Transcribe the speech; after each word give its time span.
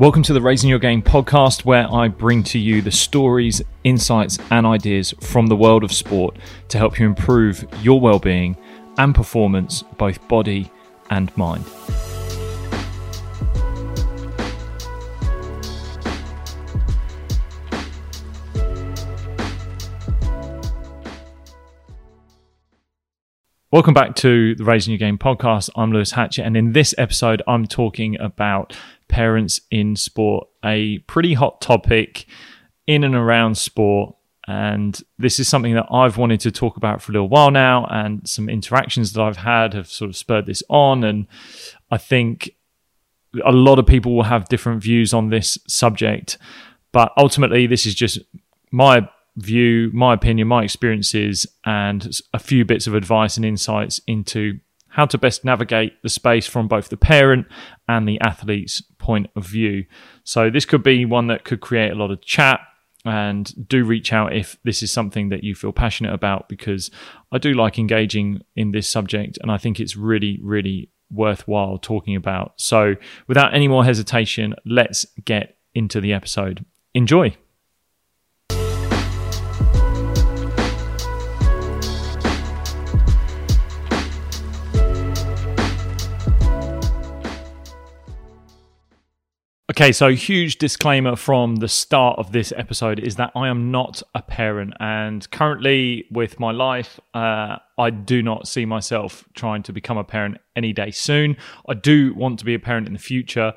Welcome 0.00 0.22
to 0.22 0.32
the 0.32 0.40
Raising 0.40 0.70
Your 0.70 0.78
Game 0.78 1.02
podcast, 1.02 1.64
where 1.64 1.92
I 1.92 2.06
bring 2.06 2.44
to 2.44 2.58
you 2.60 2.80
the 2.82 2.92
stories, 2.92 3.60
insights, 3.82 4.38
and 4.48 4.64
ideas 4.64 5.12
from 5.20 5.48
the 5.48 5.56
world 5.56 5.82
of 5.82 5.90
sport 5.90 6.36
to 6.68 6.78
help 6.78 7.00
you 7.00 7.06
improve 7.06 7.66
your 7.82 8.00
well 8.00 8.20
being 8.20 8.56
and 8.96 9.12
performance, 9.12 9.82
both 9.96 10.28
body 10.28 10.70
and 11.10 11.36
mind. 11.36 11.64
Welcome 23.72 23.94
back 23.94 24.14
to 24.16 24.54
the 24.54 24.64
Raising 24.64 24.92
Your 24.92 24.98
Game 24.98 25.18
podcast. 25.18 25.70
I'm 25.74 25.92
Lewis 25.92 26.12
Hatchett, 26.12 26.46
and 26.46 26.56
in 26.56 26.72
this 26.72 26.94
episode, 26.96 27.42
I'm 27.48 27.66
talking 27.66 28.18
about 28.20 28.76
parents 29.08 29.60
in 29.70 29.96
sport, 29.96 30.48
a 30.64 30.98
pretty 31.00 31.34
hot 31.34 31.60
topic 31.60 32.26
in 32.86 33.04
and 33.04 33.14
around 33.14 33.56
sport. 33.56 34.14
And 34.46 34.98
this 35.18 35.38
is 35.38 35.46
something 35.46 35.74
that 35.74 35.86
I've 35.90 36.16
wanted 36.16 36.40
to 36.40 36.50
talk 36.50 36.78
about 36.78 37.02
for 37.02 37.12
a 37.12 37.14
little 37.14 37.28
while 37.28 37.50
now, 37.50 37.86
and 37.90 38.26
some 38.26 38.48
interactions 38.48 39.12
that 39.12 39.22
I've 39.22 39.36
had 39.36 39.74
have 39.74 39.88
sort 39.88 40.08
of 40.08 40.16
spurred 40.16 40.46
this 40.46 40.62
on. 40.70 41.04
And 41.04 41.26
I 41.90 41.98
think 41.98 42.50
a 43.44 43.52
lot 43.52 43.78
of 43.78 43.86
people 43.86 44.16
will 44.16 44.22
have 44.22 44.48
different 44.48 44.82
views 44.82 45.12
on 45.12 45.28
this 45.28 45.58
subject, 45.68 46.38
but 46.92 47.12
ultimately, 47.18 47.66
this 47.66 47.84
is 47.84 47.94
just 47.94 48.18
my 48.70 49.06
view, 49.36 49.90
my 49.92 50.14
opinion, 50.14 50.48
my 50.48 50.64
experiences, 50.64 51.46
and 51.66 52.18
a 52.32 52.38
few 52.38 52.64
bits 52.64 52.86
of 52.86 52.94
advice 52.94 53.36
and 53.36 53.44
insights 53.44 54.00
into 54.06 54.58
how 54.88 55.06
to 55.06 55.18
best 55.18 55.44
navigate 55.44 56.02
the 56.02 56.08
space 56.08 56.46
from 56.46 56.68
both 56.68 56.88
the 56.88 56.96
parent 56.96 57.46
and 57.88 58.08
the 58.08 58.20
athlete's 58.20 58.80
point 58.98 59.28
of 59.36 59.46
view. 59.46 59.84
So, 60.24 60.50
this 60.50 60.64
could 60.64 60.82
be 60.82 61.04
one 61.04 61.28
that 61.28 61.44
could 61.44 61.60
create 61.60 61.92
a 61.92 61.94
lot 61.94 62.10
of 62.10 62.22
chat. 62.22 62.60
And 63.04 63.68
do 63.68 63.84
reach 63.84 64.12
out 64.12 64.36
if 64.36 64.58
this 64.64 64.82
is 64.82 64.90
something 64.90 65.28
that 65.28 65.42
you 65.44 65.54
feel 65.54 65.72
passionate 65.72 66.12
about 66.12 66.48
because 66.48 66.90
I 67.32 67.38
do 67.38 67.54
like 67.54 67.78
engaging 67.78 68.42
in 68.56 68.72
this 68.72 68.88
subject 68.88 69.38
and 69.40 69.50
I 69.50 69.56
think 69.56 69.78
it's 69.78 69.96
really, 69.96 70.38
really 70.42 70.90
worthwhile 71.10 71.78
talking 71.78 72.16
about. 72.16 72.54
So, 72.56 72.96
without 73.26 73.54
any 73.54 73.68
more 73.68 73.84
hesitation, 73.84 74.54
let's 74.66 75.06
get 75.24 75.56
into 75.74 76.00
the 76.00 76.12
episode. 76.12 76.64
Enjoy. 76.92 77.36
Okay, 89.78 89.92
so 89.92 90.08
huge 90.08 90.58
disclaimer 90.58 91.14
from 91.14 91.54
the 91.54 91.68
start 91.68 92.18
of 92.18 92.32
this 92.32 92.52
episode 92.56 92.98
is 92.98 93.14
that 93.14 93.30
I 93.36 93.46
am 93.46 93.70
not 93.70 94.02
a 94.12 94.20
parent, 94.20 94.74
and 94.80 95.30
currently 95.30 96.08
with 96.10 96.40
my 96.40 96.50
life, 96.50 96.98
uh, 97.14 97.58
I 97.78 97.90
do 97.90 98.20
not 98.20 98.48
see 98.48 98.64
myself 98.64 99.28
trying 99.34 99.62
to 99.62 99.72
become 99.72 99.96
a 99.96 100.02
parent 100.02 100.38
any 100.56 100.72
day 100.72 100.90
soon. 100.90 101.36
I 101.68 101.74
do 101.74 102.12
want 102.14 102.40
to 102.40 102.44
be 102.44 102.54
a 102.54 102.58
parent 102.58 102.88
in 102.88 102.92
the 102.92 102.98
future, 102.98 103.52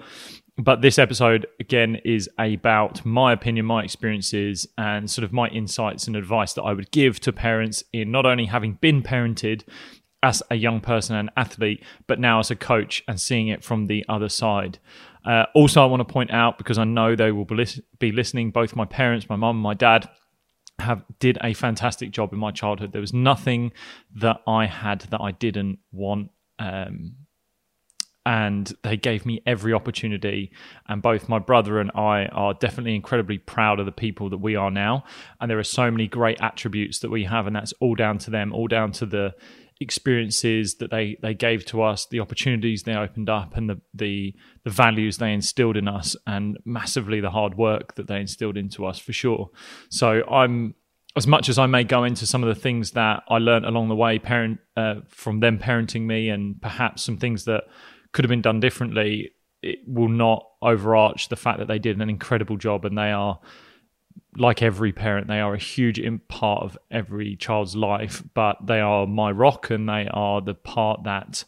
but 0.60 0.84
this 0.84 1.00
episode 1.00 1.48
again 1.60 1.98
is 2.06 2.30
about 2.38 3.04
my 3.04 3.34
opinion, 3.34 3.66
my 3.66 3.84
experiences, 3.84 4.68
and 4.78 5.10
sort 5.10 5.26
of 5.26 5.34
my 5.34 5.48
insights 5.48 6.06
and 6.06 6.16
advice 6.16 6.54
that 6.54 6.62
I 6.62 6.74
would 6.74 6.92
give 6.92 7.20
to 7.22 7.34
parents 7.34 7.84
in 7.94 8.12
not 8.12 8.28
only 8.28 8.46
having 8.46 8.74
been 8.74 9.02
parented 9.02 9.64
as 10.22 10.44
a 10.52 10.56
young 10.56 10.82
person 10.82 11.16
and 11.16 11.32
athlete, 11.36 11.84
but 12.06 12.20
now 12.20 12.38
as 12.38 12.52
a 12.52 12.56
coach 12.56 13.04
and 13.08 13.20
seeing 13.20 13.48
it 13.48 13.64
from 13.64 13.88
the 13.88 14.06
other 14.08 14.30
side. 14.30 14.78
Uh, 15.26 15.46
also, 15.54 15.82
I 15.82 15.86
want 15.86 16.08
to 16.08 16.12
point 16.12 16.32
out 16.32 16.58
because 16.58 16.78
I 16.78 16.84
know 16.84 17.16
they 17.16 17.32
will 17.32 17.46
be 18.00 18.12
listening. 18.12 18.52
Both 18.52 18.76
my 18.76 18.86
parents, 18.86 19.30
my 19.30 19.36
mum, 19.36 19.58
and 19.58 19.64
my 19.64 19.74
dad 19.74 20.10
have 20.80 21.04
did 21.20 21.38
a 21.44 21.54
fantastic 21.54 22.12
job 22.12 22.34
in 22.34 22.40
my 22.40 22.52
childhood. 22.52 22.92
There 22.92 23.02
was 23.02 23.14
nothing 23.14 23.72
that 24.16 24.42
I 24.48 24.66
had 24.66 25.02
that 25.12 25.22
I 25.22 25.32
didn't 25.32 25.80
want. 25.92 26.32
Um, 26.60 27.16
and 28.26 28.74
they 28.84 28.98
gave 28.98 29.26
me 29.26 29.42
every 29.46 29.74
opportunity. 29.74 30.52
And 30.88 31.02
both 31.02 31.28
my 31.28 31.40
brother 31.40 31.80
and 31.80 31.92
I 31.96 32.26
are 32.28 32.54
definitely 32.54 32.96
incredibly 32.96 33.38
proud 33.38 33.80
of 33.80 33.86
the 33.86 33.92
people 33.92 34.30
that 34.30 34.38
we 34.38 34.56
are 34.56 34.72
now. 34.72 35.04
And 35.40 35.50
there 35.50 35.60
are 35.60 35.64
so 35.64 35.90
many 35.90 36.08
great 36.08 36.40
attributes 36.42 37.00
that 37.00 37.10
we 37.10 37.24
have, 37.26 37.48
and 37.48 37.56
that's 37.56 37.74
all 37.80 37.96
down 37.96 38.18
to 38.20 38.32
them, 38.32 38.54
all 38.54 38.68
down 38.68 38.92
to 38.94 39.06
the 39.06 39.34
experiences 39.80 40.76
that 40.76 40.92
they 40.92 41.18
they 41.22 41.34
gave 41.34 41.66
to 41.66 41.82
us, 41.82 42.06
the 42.06 42.20
opportunities 42.20 42.84
they 42.84 42.94
opened 42.94 43.30
up, 43.30 43.58
and 43.58 43.70
the 43.70 43.82
the 43.94 44.36
the 44.64 44.70
values 44.70 45.18
they 45.18 45.34
instilled 45.34 45.76
in 45.76 45.88
us, 45.88 46.16
and 46.28 46.58
massively 46.64 47.20
the 47.20 47.32
hard 47.32 47.58
work 47.58 47.96
that 47.96 48.08
they 48.08 48.20
instilled 48.20 48.58
into 48.58 48.86
us 48.86 49.00
for 49.00 49.14
sure. 49.14 49.50
So 49.90 50.24
I'm 50.30 50.76
as 51.16 51.28
much 51.28 51.50
as 51.50 51.58
I 51.58 51.66
may 51.66 51.84
go 51.84 52.04
into 52.06 52.26
some 52.26 52.42
of 52.42 52.48
the 52.48 52.62
things 52.62 52.92
that 52.92 53.24
I 53.28 53.38
learned 53.38 53.66
along 53.66 53.90
the 53.90 53.96
way, 53.96 54.18
parent 54.18 54.60
uh, 54.78 54.96
from 55.08 55.40
them 55.42 55.58
parenting 55.58 56.04
me, 56.04 56.30
and 56.30 56.62
perhaps 56.62 57.04
some 57.04 57.18
things 57.18 57.46
that 57.46 57.64
could 58.12 58.26
have 58.26 58.30
been 58.30 58.42
done 58.42 58.60
differently, 58.60 59.32
it 59.62 59.80
will 59.86 60.10
not 60.10 60.46
overarch 60.62 61.30
the 61.30 61.36
fact 61.36 61.60
that 61.60 61.68
they 61.68 61.80
did 61.80 62.00
an 62.00 62.10
incredible 62.10 62.58
job 62.58 62.86
and 62.86 62.98
they 62.98 63.12
are 63.12 63.40
like 64.38 64.62
every 64.62 64.92
parent, 64.92 65.28
they 65.28 65.40
are 65.40 65.54
a 65.54 65.60
huge 65.60 66.02
part 66.28 66.64
of 66.64 66.78
every 66.90 67.36
child's 67.36 67.76
life, 67.76 68.24
but 68.34 68.66
they 68.66 68.80
are 68.80 69.06
my 69.06 69.32
rock 69.32 69.70
and 69.70 69.88
they 69.90 70.08
are 70.12 70.42
the 70.42 70.54
part 70.54 71.04
that 71.04 71.44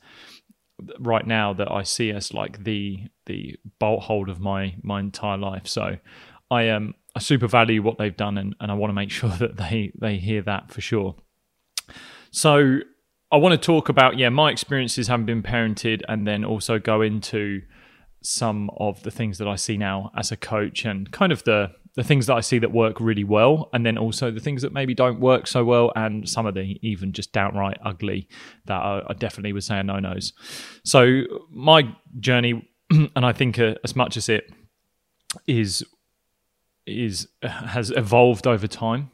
right 1.00 1.26
now 1.26 1.54
that 1.54 1.72
I 1.72 1.84
see 1.84 2.12
as 2.12 2.34
like 2.34 2.64
the 2.64 3.08
the 3.26 3.58
bolt 3.80 4.04
hold 4.04 4.30
of 4.30 4.40
my 4.40 4.76
my 4.82 5.00
entire 5.00 5.38
life. 5.38 5.68
So 5.68 5.98
I 6.52 6.70
um 6.70 6.96
I 7.16 7.20
super 7.20 7.48
value 7.48 7.82
what 7.82 7.98
they've 7.98 8.16
done 8.16 8.38
and, 8.38 8.56
and 8.60 8.72
I 8.72 8.76
want 8.76 8.90
to 8.90 8.96
make 8.96 9.12
sure 9.20 9.30
that 9.32 9.58
they 9.58 9.92
they 10.00 10.18
hear 10.18 10.42
that 10.44 10.72
for 10.72 10.82
sure. 10.82 11.16
So 12.32 12.80
I 13.34 13.38
want 13.38 13.60
to 13.60 13.66
talk 13.66 13.90
about 13.90 14.18
yeah 14.18 14.30
my 14.30 14.52
experiences 14.52 15.08
having 15.08 15.26
been 15.26 15.44
parented 15.44 16.02
and 16.08 16.28
then 16.28 16.46
also 16.46 16.80
go 16.80 17.02
into 17.02 17.64
some 18.22 18.70
of 18.78 19.04
the 19.04 19.12
things 19.12 19.38
that 19.40 19.48
I 19.48 19.56
see 19.56 19.76
now 19.76 20.12
as 20.16 20.32
a 20.32 20.38
coach 20.38 20.86
and 20.86 21.12
kind 21.12 21.32
of 21.32 21.44
the 21.44 21.72
the 21.96 22.04
things 22.04 22.26
that 22.26 22.36
I 22.36 22.42
see 22.42 22.58
that 22.60 22.72
work 22.72 23.00
really 23.00 23.24
well, 23.24 23.70
and 23.72 23.86
then 23.86 23.98
also 23.98 24.32
the 24.32 24.40
things 24.40 24.64
that 24.64 24.74
maybe 24.74 24.96
don't 24.96 25.20
work 25.20 25.46
so 25.46 25.64
well, 25.64 25.92
and 25.96 26.28
some 26.28 26.46
of 26.46 26.56
the 26.56 26.80
even 26.82 27.12
just 27.12 27.32
downright 27.32 27.78
ugly 27.84 28.28
that 28.66 28.82
I, 28.82 29.04
I 29.08 29.14
definitely 29.14 29.54
would 29.54 29.64
say 29.64 29.76
are 29.76 29.84
no 29.84 30.00
nos. 30.00 30.34
So 30.84 31.22
my 31.52 31.96
journey, 32.20 32.68
and 32.90 33.26
I 33.26 33.32
think 33.32 33.60
uh, 33.60 33.76
as 33.84 33.96
much 33.96 34.18
as 34.18 34.28
it 34.30 34.52
is 35.48 35.84
is 36.86 37.28
has 37.44 37.92
evolved 37.92 38.48
over 38.48 38.68
time, 38.68 39.12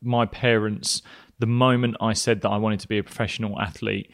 my 0.00 0.26
parents. 0.26 1.02
The 1.38 1.46
moment 1.46 1.96
I 2.00 2.12
said 2.12 2.40
that 2.42 2.48
I 2.50 2.56
wanted 2.56 2.80
to 2.80 2.88
be 2.88 2.98
a 2.98 3.04
professional 3.04 3.60
athlete, 3.60 4.10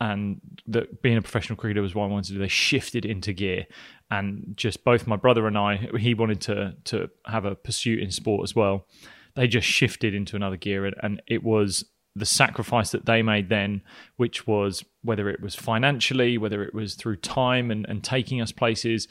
and 0.00 0.40
that 0.66 1.02
being 1.02 1.16
a 1.16 1.22
professional 1.22 1.56
cricketer 1.56 1.82
was 1.82 1.94
what 1.94 2.04
I 2.04 2.08
wanted 2.08 2.26
to 2.28 2.32
do. 2.34 2.38
They 2.38 2.48
shifted 2.48 3.04
into 3.04 3.32
gear, 3.32 3.66
and 4.10 4.54
just 4.56 4.84
both 4.84 5.06
my 5.06 5.16
brother 5.16 5.46
and 5.46 5.56
I, 5.56 5.88
he 5.98 6.14
wanted 6.14 6.40
to 6.42 6.74
to 6.84 7.10
have 7.26 7.44
a 7.44 7.54
pursuit 7.54 8.00
in 8.00 8.10
sport 8.10 8.42
as 8.44 8.54
well. 8.54 8.86
They 9.34 9.48
just 9.48 9.66
shifted 9.66 10.14
into 10.14 10.36
another 10.36 10.56
gear, 10.56 10.86
and, 10.86 10.96
and 11.02 11.22
it 11.26 11.42
was 11.42 11.84
the 12.16 12.26
sacrifice 12.26 12.90
that 12.90 13.06
they 13.06 13.22
made 13.22 13.48
then, 13.48 13.82
which 14.16 14.46
was 14.46 14.84
whether 15.02 15.28
it 15.28 15.40
was 15.40 15.54
financially, 15.54 16.38
whether 16.38 16.62
it 16.62 16.74
was 16.74 16.94
through 16.94 17.16
time 17.16 17.70
and, 17.70 17.86
and 17.88 18.04
taking 18.04 18.40
us 18.40 18.52
places, 18.52 19.08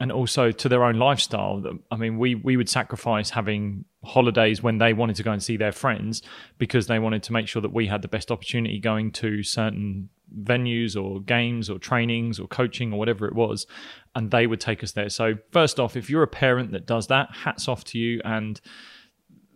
and 0.00 0.10
also 0.10 0.50
to 0.50 0.68
their 0.68 0.82
own 0.82 0.98
lifestyle. 0.98 1.62
I 1.90 1.96
mean, 1.96 2.18
we 2.18 2.34
we 2.34 2.56
would 2.56 2.68
sacrifice 2.68 3.30
having 3.30 3.84
holidays 4.02 4.62
when 4.62 4.78
they 4.78 4.92
wanted 4.92 5.16
to 5.16 5.22
go 5.22 5.30
and 5.30 5.42
see 5.42 5.56
their 5.56 5.72
friends 5.72 6.22
because 6.58 6.86
they 6.86 6.98
wanted 6.98 7.22
to 7.24 7.32
make 7.32 7.46
sure 7.46 7.62
that 7.62 7.72
we 7.72 7.86
had 7.86 8.02
the 8.02 8.08
best 8.08 8.30
opportunity 8.30 8.80
going 8.80 9.12
to 9.12 9.42
certain 9.42 10.08
venues 10.42 11.00
or 11.00 11.20
games 11.20 11.68
or 11.68 11.78
trainings 11.78 12.40
or 12.40 12.46
coaching 12.46 12.92
or 12.92 12.98
whatever 12.98 13.26
it 13.26 13.34
was 13.34 13.66
and 14.14 14.30
they 14.30 14.46
would 14.46 14.60
take 14.60 14.82
us 14.82 14.92
there 14.92 15.08
so 15.08 15.34
first 15.50 15.80
off 15.80 15.96
if 15.96 16.08
you're 16.08 16.22
a 16.22 16.28
parent 16.28 16.70
that 16.70 16.86
does 16.86 17.08
that 17.08 17.28
hats 17.32 17.66
off 17.66 17.82
to 17.82 17.98
you 17.98 18.20
and 18.24 18.60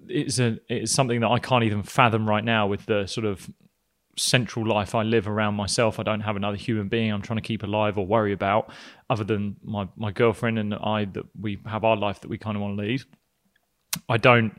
it's 0.08 0.38
a 0.38 0.58
it's 0.68 0.92
something 0.92 1.20
that 1.20 1.28
I 1.28 1.38
can't 1.38 1.64
even 1.64 1.82
fathom 1.82 2.28
right 2.28 2.44
now 2.44 2.66
with 2.66 2.86
the 2.86 3.06
sort 3.06 3.26
of 3.26 3.48
central 4.16 4.66
life 4.66 4.94
I 4.94 5.02
live 5.02 5.26
around 5.26 5.54
myself. 5.54 5.98
I 5.98 6.02
don't 6.02 6.20
have 6.20 6.36
another 6.36 6.56
human 6.56 6.88
being 6.88 7.12
I'm 7.12 7.22
trying 7.22 7.38
to 7.38 7.42
keep 7.42 7.62
alive 7.62 7.98
or 7.98 8.06
worry 8.06 8.32
about 8.32 8.70
other 9.10 9.24
than 9.24 9.56
my 9.62 9.88
my 9.96 10.12
girlfriend 10.12 10.58
and 10.58 10.74
I 10.74 11.06
that 11.06 11.24
we 11.38 11.58
have 11.66 11.84
our 11.84 11.96
life 11.96 12.20
that 12.20 12.28
we 12.28 12.38
kind 12.38 12.56
of 12.56 12.62
want 12.62 12.78
to 12.78 12.84
lead. 12.84 13.02
I 14.08 14.16
don't 14.16 14.58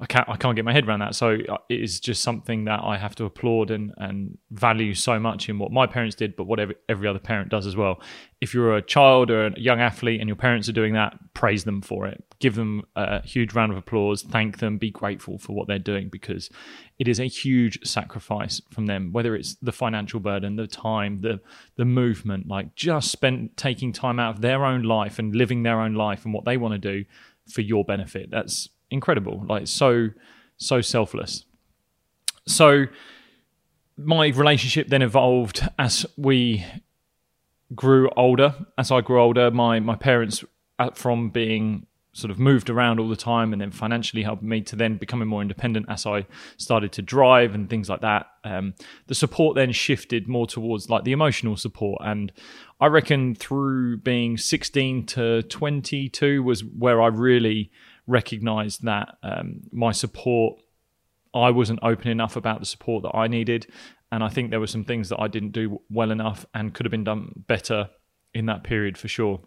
I 0.00 0.06
can't 0.06 0.28
I 0.28 0.36
can't 0.36 0.56
get 0.56 0.64
my 0.64 0.72
head 0.72 0.88
around 0.88 1.00
that. 1.00 1.14
So 1.14 1.36
uh, 1.48 1.58
it 1.68 1.80
is 1.82 2.00
just 2.00 2.22
something 2.22 2.64
that 2.64 2.80
I 2.82 2.96
have 2.96 3.14
to 3.16 3.24
applaud 3.26 3.70
and 3.70 3.92
and 3.98 4.38
value 4.50 4.94
so 4.94 5.20
much 5.20 5.48
in 5.48 5.58
what 5.58 5.72
my 5.72 5.86
parents 5.86 6.16
did, 6.16 6.36
but 6.36 6.44
whatever 6.44 6.74
every 6.88 7.06
other 7.06 7.18
parent 7.18 7.50
does 7.50 7.66
as 7.66 7.76
well. 7.76 8.00
If 8.40 8.54
you're 8.54 8.76
a 8.76 8.82
child 8.82 9.30
or 9.30 9.48
a 9.48 9.60
young 9.60 9.80
athlete 9.80 10.20
and 10.20 10.28
your 10.28 10.36
parents 10.36 10.68
are 10.68 10.72
doing 10.72 10.94
that, 10.94 11.29
praise 11.40 11.64
them 11.64 11.80
for 11.80 12.06
it, 12.06 12.22
give 12.38 12.54
them 12.54 12.82
a 12.96 13.22
huge 13.22 13.54
round 13.54 13.72
of 13.72 13.78
applause, 13.78 14.20
thank 14.20 14.58
them, 14.58 14.76
be 14.76 14.90
grateful 14.90 15.38
for 15.38 15.54
what 15.54 15.66
they're 15.66 15.78
doing 15.78 16.10
because 16.10 16.50
it 16.98 17.08
is 17.08 17.18
a 17.18 17.24
huge 17.24 17.78
sacrifice 17.82 18.60
from 18.70 18.84
them. 18.84 19.10
Whether 19.10 19.34
it's 19.34 19.54
the 19.54 19.72
financial 19.72 20.20
burden, 20.20 20.56
the 20.56 20.66
time, 20.66 21.22
the 21.22 21.40
the 21.76 21.86
movement, 21.86 22.46
like 22.46 22.74
just 22.74 23.10
spent 23.10 23.56
taking 23.56 23.90
time 23.90 24.20
out 24.20 24.34
of 24.34 24.42
their 24.42 24.66
own 24.66 24.82
life 24.82 25.18
and 25.18 25.34
living 25.34 25.62
their 25.62 25.80
own 25.80 25.94
life 25.94 26.26
and 26.26 26.34
what 26.34 26.44
they 26.44 26.58
want 26.58 26.74
to 26.74 26.78
do 26.78 27.06
for 27.50 27.62
your 27.62 27.86
benefit. 27.86 28.30
That's 28.30 28.68
incredible. 28.90 29.42
Like 29.48 29.66
so 29.66 30.10
so 30.58 30.82
selfless. 30.82 31.46
So 32.46 32.84
my 33.96 34.26
relationship 34.26 34.88
then 34.88 35.00
evolved 35.00 35.66
as 35.78 36.04
we 36.18 36.66
grew 37.74 38.10
older. 38.14 38.56
As 38.76 38.90
I 38.90 39.00
grew 39.00 39.22
older, 39.22 39.50
my 39.50 39.80
my 39.80 39.96
parents, 39.96 40.44
from 40.96 41.30
being 41.30 41.86
sort 42.12 42.30
of 42.30 42.38
moved 42.38 42.68
around 42.68 42.98
all 42.98 43.08
the 43.08 43.16
time 43.16 43.52
and 43.52 43.62
then 43.62 43.70
financially 43.70 44.22
helped 44.22 44.42
me 44.42 44.60
to 44.60 44.74
then 44.74 44.96
becoming 44.96 45.28
more 45.28 45.42
independent 45.42 45.86
as 45.88 46.06
I 46.06 46.26
started 46.56 46.90
to 46.92 47.02
drive 47.02 47.54
and 47.54 47.70
things 47.70 47.88
like 47.88 48.00
that. 48.00 48.26
Um, 48.42 48.74
the 49.06 49.14
support 49.14 49.54
then 49.54 49.70
shifted 49.70 50.26
more 50.26 50.46
towards 50.46 50.90
like 50.90 51.04
the 51.04 51.12
emotional 51.12 51.56
support. 51.56 52.02
And 52.04 52.32
I 52.80 52.86
reckon 52.86 53.34
through 53.36 53.98
being 53.98 54.36
16 54.36 55.06
to 55.06 55.42
22 55.42 56.42
was 56.42 56.64
where 56.64 57.00
I 57.00 57.06
really 57.06 57.70
recognized 58.08 58.82
that 58.84 59.16
um, 59.22 59.60
my 59.70 59.92
support, 59.92 60.60
I 61.32 61.50
wasn't 61.50 61.78
open 61.82 62.08
enough 62.08 62.34
about 62.34 62.58
the 62.58 62.66
support 62.66 63.04
that 63.04 63.16
I 63.16 63.28
needed. 63.28 63.68
And 64.10 64.24
I 64.24 64.28
think 64.28 64.50
there 64.50 64.58
were 64.58 64.66
some 64.66 64.84
things 64.84 65.10
that 65.10 65.20
I 65.20 65.28
didn't 65.28 65.52
do 65.52 65.80
well 65.88 66.10
enough 66.10 66.44
and 66.54 66.74
could 66.74 66.86
have 66.86 66.90
been 66.90 67.04
done 67.04 67.44
better 67.46 67.90
in 68.34 68.46
that 68.46 68.64
period 68.64 68.98
for 68.98 69.06
sure. 69.06 69.40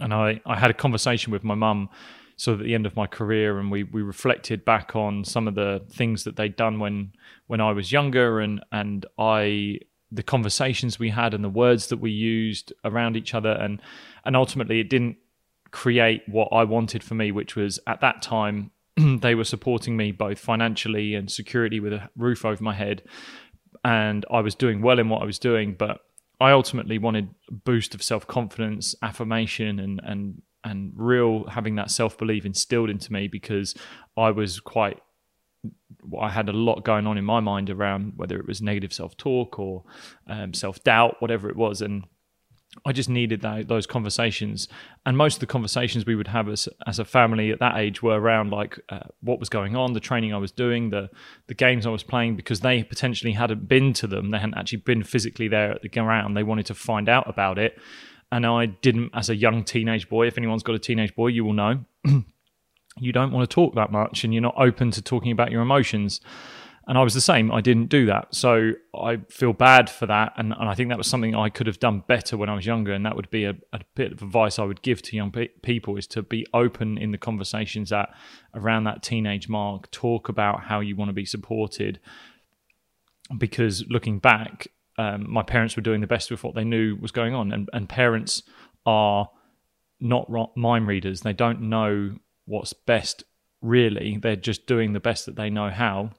And 0.00 0.12
I, 0.12 0.40
I 0.46 0.58
had 0.58 0.70
a 0.70 0.74
conversation 0.74 1.32
with 1.32 1.44
my 1.44 1.54
mum 1.54 1.88
sort 2.36 2.54
of 2.54 2.60
at 2.60 2.66
the 2.66 2.74
end 2.74 2.86
of 2.86 2.96
my 2.96 3.06
career 3.06 3.58
and 3.58 3.70
we, 3.70 3.84
we 3.84 4.02
reflected 4.02 4.64
back 4.64 4.96
on 4.96 5.24
some 5.24 5.46
of 5.46 5.54
the 5.54 5.82
things 5.90 6.24
that 6.24 6.36
they'd 6.36 6.56
done 6.56 6.80
when 6.80 7.12
when 7.46 7.60
I 7.60 7.72
was 7.72 7.92
younger 7.92 8.40
and 8.40 8.64
and 8.72 9.06
I 9.18 9.78
the 10.10 10.22
conversations 10.22 10.98
we 10.98 11.10
had 11.10 11.34
and 11.34 11.44
the 11.44 11.48
words 11.48 11.86
that 11.86 11.98
we 11.98 12.10
used 12.10 12.72
around 12.84 13.16
each 13.16 13.34
other. 13.34 13.52
And 13.52 13.80
and 14.24 14.34
ultimately 14.34 14.80
it 14.80 14.88
didn't 14.88 15.16
create 15.70 16.22
what 16.26 16.48
I 16.52 16.64
wanted 16.64 17.02
for 17.02 17.14
me 17.14 17.32
which 17.32 17.56
was 17.56 17.78
at 17.86 18.00
that 18.00 18.22
time 18.22 18.70
they 18.96 19.34
were 19.34 19.44
supporting 19.44 19.96
me 19.96 20.12
both 20.12 20.38
financially 20.38 21.14
and 21.14 21.30
security 21.30 21.80
with 21.80 21.92
a 21.92 22.10
roof 22.16 22.44
over 22.44 22.62
my 22.62 22.74
head. 22.74 23.02
And 23.84 24.24
I 24.30 24.40
was 24.40 24.54
doing 24.54 24.82
well 24.82 24.98
in 24.98 25.08
what 25.08 25.22
I 25.22 25.24
was 25.24 25.38
doing, 25.38 25.74
but 25.74 26.00
I 26.42 26.50
ultimately 26.50 26.98
wanted 26.98 27.28
a 27.48 27.52
boost 27.52 27.94
of 27.94 28.02
self 28.02 28.26
confidence, 28.26 28.96
affirmation, 29.00 29.78
and 29.78 30.00
and 30.02 30.42
and 30.64 30.92
real 30.96 31.44
having 31.46 31.76
that 31.76 31.90
self 31.90 32.18
belief 32.18 32.44
instilled 32.44 32.90
into 32.90 33.12
me 33.12 33.28
because 33.28 33.74
I 34.16 34.32
was 34.32 34.58
quite. 34.58 35.00
I 36.20 36.30
had 36.30 36.48
a 36.48 36.52
lot 36.52 36.84
going 36.84 37.06
on 37.06 37.16
in 37.16 37.24
my 37.24 37.38
mind 37.38 37.70
around 37.70 38.14
whether 38.16 38.36
it 38.36 38.48
was 38.48 38.60
negative 38.60 38.92
self 38.92 39.16
talk 39.16 39.60
or 39.60 39.84
um, 40.26 40.52
self 40.52 40.82
doubt, 40.82 41.16
whatever 41.20 41.48
it 41.48 41.54
was, 41.54 41.80
and 41.80 42.04
I 42.86 42.92
just 42.92 43.10
needed 43.10 43.42
that, 43.42 43.68
those 43.68 43.86
conversations, 43.86 44.66
and 45.04 45.16
most 45.16 45.34
of 45.34 45.40
the 45.40 45.46
conversations 45.46 46.06
we 46.06 46.14
would 46.14 46.28
have 46.28 46.48
as 46.48 46.68
as 46.86 46.98
a 46.98 47.04
family 47.04 47.50
at 47.50 47.58
that 47.58 47.76
age 47.76 48.02
were 48.02 48.18
around 48.18 48.50
like 48.50 48.80
uh, 48.88 49.00
what 49.20 49.38
was 49.38 49.50
going 49.50 49.76
on, 49.76 49.92
the 49.92 50.00
training 50.00 50.32
I 50.32 50.38
was 50.38 50.52
doing, 50.52 50.88
the 50.88 51.10
the 51.48 51.54
games 51.54 51.86
I 51.86 51.90
was 51.90 52.02
playing, 52.02 52.34
because 52.34 52.60
they 52.60 52.82
potentially 52.82 53.32
hadn't 53.32 53.68
been 53.68 53.92
to 53.94 54.06
them, 54.06 54.30
they 54.30 54.38
hadn't 54.38 54.56
actually 54.56 54.78
been 54.78 55.02
physically 55.02 55.48
there 55.48 55.72
at 55.72 55.82
the 55.82 55.88
ground. 55.88 56.34
They 56.34 56.42
wanted 56.42 56.66
to 56.66 56.74
find 56.74 57.10
out 57.10 57.28
about 57.28 57.58
it, 57.58 57.78
and 58.30 58.46
I 58.46 58.66
didn't. 58.66 59.10
As 59.12 59.28
a 59.28 59.36
young 59.36 59.64
teenage 59.64 60.08
boy, 60.08 60.26
if 60.26 60.38
anyone's 60.38 60.62
got 60.62 60.74
a 60.74 60.80
teenage 60.80 61.14
boy, 61.14 61.28
you 61.28 61.44
will 61.44 61.52
know, 61.52 61.84
you 62.98 63.12
don't 63.12 63.32
want 63.32 63.48
to 63.48 63.54
talk 63.54 63.74
that 63.74 63.92
much, 63.92 64.24
and 64.24 64.32
you're 64.32 64.40
not 64.40 64.54
open 64.56 64.90
to 64.92 65.02
talking 65.02 65.30
about 65.30 65.50
your 65.50 65.60
emotions. 65.60 66.22
And 66.88 66.98
I 66.98 67.02
was 67.02 67.14
the 67.14 67.20
same. 67.20 67.52
I 67.52 67.60
didn't 67.60 67.86
do 67.86 68.06
that. 68.06 68.34
So 68.34 68.72
I 68.92 69.18
feel 69.28 69.52
bad 69.52 69.88
for 69.88 70.06
that. 70.06 70.32
And, 70.36 70.52
and 70.52 70.68
I 70.68 70.74
think 70.74 70.88
that 70.88 70.98
was 70.98 71.06
something 71.06 71.34
I 71.34 71.48
could 71.48 71.68
have 71.68 71.78
done 71.78 72.02
better 72.08 72.36
when 72.36 72.48
I 72.48 72.54
was 72.54 72.66
younger. 72.66 72.92
And 72.92 73.06
that 73.06 73.14
would 73.14 73.30
be 73.30 73.44
a, 73.44 73.54
a 73.72 73.80
bit 73.94 74.12
of 74.12 74.22
advice 74.22 74.58
I 74.58 74.64
would 74.64 74.82
give 74.82 75.00
to 75.02 75.16
young 75.16 75.30
pe- 75.30 75.48
people 75.62 75.96
is 75.96 76.08
to 76.08 76.22
be 76.22 76.44
open 76.52 76.98
in 76.98 77.12
the 77.12 77.18
conversations 77.18 77.90
that 77.90 78.12
around 78.54 78.84
that 78.84 79.02
teenage 79.02 79.48
mark, 79.48 79.90
talk 79.92 80.28
about 80.28 80.64
how 80.64 80.80
you 80.80 80.96
want 80.96 81.08
to 81.08 81.14
be 81.14 81.24
supported. 81.24 82.00
Because 83.38 83.84
looking 83.88 84.18
back, 84.18 84.66
um, 84.98 85.30
my 85.30 85.42
parents 85.42 85.76
were 85.76 85.82
doing 85.82 86.00
the 86.00 86.08
best 86.08 86.32
with 86.32 86.42
what 86.42 86.56
they 86.56 86.64
knew 86.64 86.96
was 86.96 87.12
going 87.12 87.32
on. 87.32 87.52
And, 87.52 87.68
and 87.72 87.88
parents 87.88 88.42
are 88.84 89.30
not 90.00 90.28
mind 90.56 90.88
readers. 90.88 91.20
They 91.20 91.32
don't 91.32 91.62
know 91.62 92.16
what's 92.44 92.72
best 92.72 93.22
really. 93.60 94.18
They're 94.20 94.34
just 94.34 94.66
doing 94.66 94.92
the 94.92 95.00
best 95.00 95.26
that 95.26 95.36
they 95.36 95.48
know 95.48 95.70
how 95.70 96.10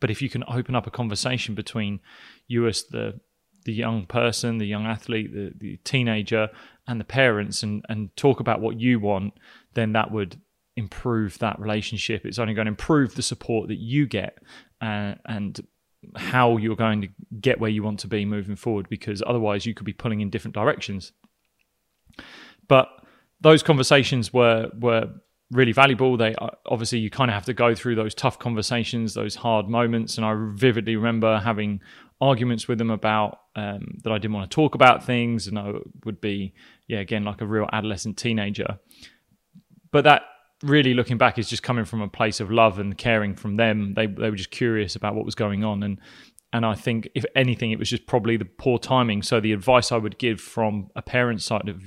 but 0.00 0.10
if 0.10 0.22
you 0.22 0.28
can 0.28 0.44
open 0.48 0.74
up 0.74 0.86
a 0.86 0.90
conversation 0.90 1.54
between 1.54 2.00
you 2.46 2.66
as 2.66 2.84
the 2.84 3.20
the 3.64 3.72
young 3.72 4.06
person, 4.06 4.58
the 4.58 4.66
young 4.66 4.86
athlete, 4.86 5.32
the, 5.32 5.52
the 5.58 5.76
teenager, 5.84 6.48
and 6.86 7.00
the 7.00 7.04
parents, 7.04 7.62
and 7.62 7.84
and 7.88 8.14
talk 8.16 8.40
about 8.40 8.60
what 8.60 8.80
you 8.80 9.00
want, 9.00 9.34
then 9.74 9.92
that 9.92 10.10
would 10.10 10.40
improve 10.76 11.38
that 11.38 11.58
relationship. 11.58 12.24
It's 12.24 12.38
only 12.38 12.54
going 12.54 12.66
to 12.66 12.70
improve 12.70 13.14
the 13.14 13.22
support 13.22 13.68
that 13.68 13.78
you 13.78 14.06
get, 14.06 14.38
uh, 14.80 15.14
and 15.26 15.60
how 16.16 16.56
you're 16.56 16.76
going 16.76 17.02
to 17.02 17.08
get 17.40 17.60
where 17.60 17.70
you 17.70 17.82
want 17.82 18.00
to 18.00 18.08
be 18.08 18.24
moving 18.24 18.56
forward. 18.56 18.88
Because 18.88 19.22
otherwise, 19.26 19.66
you 19.66 19.74
could 19.74 19.86
be 19.86 19.92
pulling 19.92 20.20
in 20.20 20.30
different 20.30 20.54
directions. 20.54 21.12
But 22.68 22.88
those 23.40 23.62
conversations 23.62 24.32
were 24.32 24.70
were 24.78 25.10
really 25.50 25.72
valuable. 25.72 26.16
They 26.16 26.34
uh, 26.34 26.50
obviously 26.66 26.98
you 26.98 27.10
kind 27.10 27.30
of 27.30 27.34
have 27.34 27.46
to 27.46 27.54
go 27.54 27.74
through 27.74 27.94
those 27.94 28.14
tough 28.14 28.38
conversations, 28.38 29.14
those 29.14 29.34
hard 29.34 29.68
moments, 29.68 30.16
and 30.16 30.26
I 30.26 30.34
vividly 30.54 30.96
remember 30.96 31.38
having 31.38 31.80
arguments 32.20 32.66
with 32.66 32.78
them 32.78 32.90
about 32.90 33.40
um, 33.54 33.98
that 34.02 34.12
I 34.12 34.18
didn't 34.18 34.34
want 34.34 34.50
to 34.50 34.54
talk 34.54 34.74
about 34.74 35.04
things, 35.04 35.46
and 35.46 35.58
I 35.58 35.72
would 36.04 36.20
be 36.20 36.54
yeah 36.86 36.98
again 36.98 37.24
like 37.24 37.40
a 37.40 37.46
real 37.46 37.68
adolescent 37.72 38.18
teenager. 38.18 38.78
But 39.90 40.04
that 40.04 40.22
really 40.62 40.92
looking 40.92 41.18
back 41.18 41.38
is 41.38 41.48
just 41.48 41.62
coming 41.62 41.84
from 41.84 42.02
a 42.02 42.08
place 42.08 42.40
of 42.40 42.50
love 42.50 42.78
and 42.78 42.98
caring 42.98 43.34
from 43.34 43.56
them. 43.56 43.94
They 43.94 44.06
they 44.06 44.30
were 44.30 44.36
just 44.36 44.50
curious 44.50 44.96
about 44.96 45.14
what 45.14 45.24
was 45.24 45.34
going 45.34 45.64
on 45.64 45.82
and. 45.82 46.00
And 46.50 46.64
I 46.64 46.74
think, 46.76 47.10
if 47.14 47.26
anything, 47.36 47.72
it 47.72 47.78
was 47.78 47.90
just 47.90 48.06
probably 48.06 48.38
the 48.38 48.46
poor 48.46 48.78
timing. 48.78 49.20
So 49.20 49.38
the 49.38 49.52
advice 49.52 49.92
I 49.92 49.98
would 49.98 50.16
give 50.16 50.40
from 50.40 50.88
a 50.96 51.02
parent's 51.02 51.44
side 51.44 51.68
of 51.68 51.82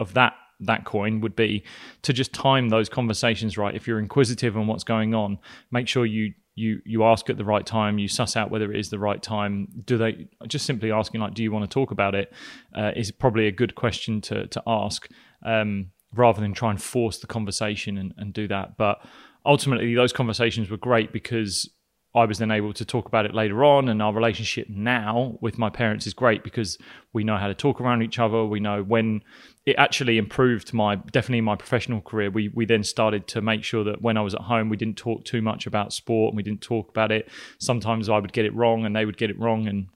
of 0.00 0.14
that 0.14 0.32
that 0.66 0.84
coin 0.84 1.20
would 1.20 1.36
be 1.36 1.64
to 2.02 2.12
just 2.12 2.32
time 2.32 2.68
those 2.68 2.88
conversations 2.88 3.58
right. 3.58 3.74
If 3.74 3.86
you're 3.86 3.98
inquisitive 3.98 4.56
on 4.56 4.66
what's 4.66 4.84
going 4.84 5.14
on, 5.14 5.38
make 5.70 5.88
sure 5.88 6.06
you 6.06 6.34
you 6.54 6.80
you 6.84 7.04
ask 7.04 7.30
at 7.30 7.36
the 7.36 7.44
right 7.44 7.64
time. 7.64 7.98
You 7.98 8.08
suss 8.08 8.36
out 8.36 8.50
whether 8.50 8.72
it 8.72 8.78
is 8.78 8.90
the 8.90 8.98
right 8.98 9.22
time. 9.22 9.68
Do 9.84 9.96
they 9.96 10.28
just 10.46 10.66
simply 10.66 10.92
asking 10.92 11.20
like, 11.20 11.34
do 11.34 11.42
you 11.42 11.50
want 11.50 11.68
to 11.68 11.72
talk 11.72 11.90
about 11.90 12.14
it? 12.14 12.32
Uh, 12.74 12.92
is 12.94 13.10
probably 13.10 13.46
a 13.46 13.52
good 13.52 13.74
question 13.74 14.20
to 14.22 14.46
to 14.48 14.62
ask 14.66 15.08
um, 15.44 15.90
rather 16.14 16.40
than 16.40 16.52
try 16.52 16.70
and 16.70 16.82
force 16.82 17.18
the 17.18 17.26
conversation 17.26 17.98
and, 17.98 18.14
and 18.16 18.32
do 18.32 18.46
that. 18.48 18.76
But 18.76 19.02
ultimately, 19.46 19.94
those 19.94 20.12
conversations 20.12 20.70
were 20.70 20.76
great 20.76 21.12
because 21.12 21.70
I 22.14 22.26
was 22.26 22.38
then 22.38 22.50
able 22.50 22.74
to 22.74 22.84
talk 22.84 23.06
about 23.06 23.24
it 23.24 23.34
later 23.34 23.64
on, 23.64 23.88
and 23.88 24.02
our 24.02 24.12
relationship 24.12 24.68
now 24.68 25.38
with 25.40 25.56
my 25.56 25.70
parents 25.70 26.06
is 26.06 26.12
great 26.12 26.44
because 26.44 26.76
we 27.14 27.24
know 27.24 27.38
how 27.38 27.46
to 27.46 27.54
talk 27.54 27.80
around 27.80 28.02
each 28.02 28.18
other. 28.18 28.44
We 28.44 28.60
know 28.60 28.82
when 28.82 29.22
it 29.64 29.76
actually 29.76 30.18
improved 30.18 30.74
my 30.74 30.96
definitely 30.96 31.40
my 31.40 31.56
professional 31.56 32.02
career. 32.02 32.30
We 32.30 32.48
we 32.48 32.66
then 32.66 32.84
started 32.84 33.26
to 33.28 33.40
make 33.40 33.64
sure 33.64 33.82
that 33.84 34.02
when 34.02 34.18
I 34.18 34.20
was 34.20 34.34
at 34.34 34.42
home, 34.42 34.68
we 34.68 34.76
didn't 34.76 34.98
talk 34.98 35.24
too 35.24 35.40
much 35.40 35.66
about 35.66 35.94
sport, 35.94 36.32
and 36.32 36.36
we 36.36 36.42
didn't 36.42 36.60
talk 36.60 36.90
about 36.90 37.10
it. 37.10 37.30
Sometimes 37.58 38.10
I 38.10 38.18
would 38.18 38.32
get 38.32 38.44
it 38.44 38.54
wrong, 38.54 38.84
and 38.84 38.94
they 38.94 39.06
would 39.06 39.16
get 39.16 39.30
it 39.30 39.38
wrong, 39.38 39.66
and 39.66 39.86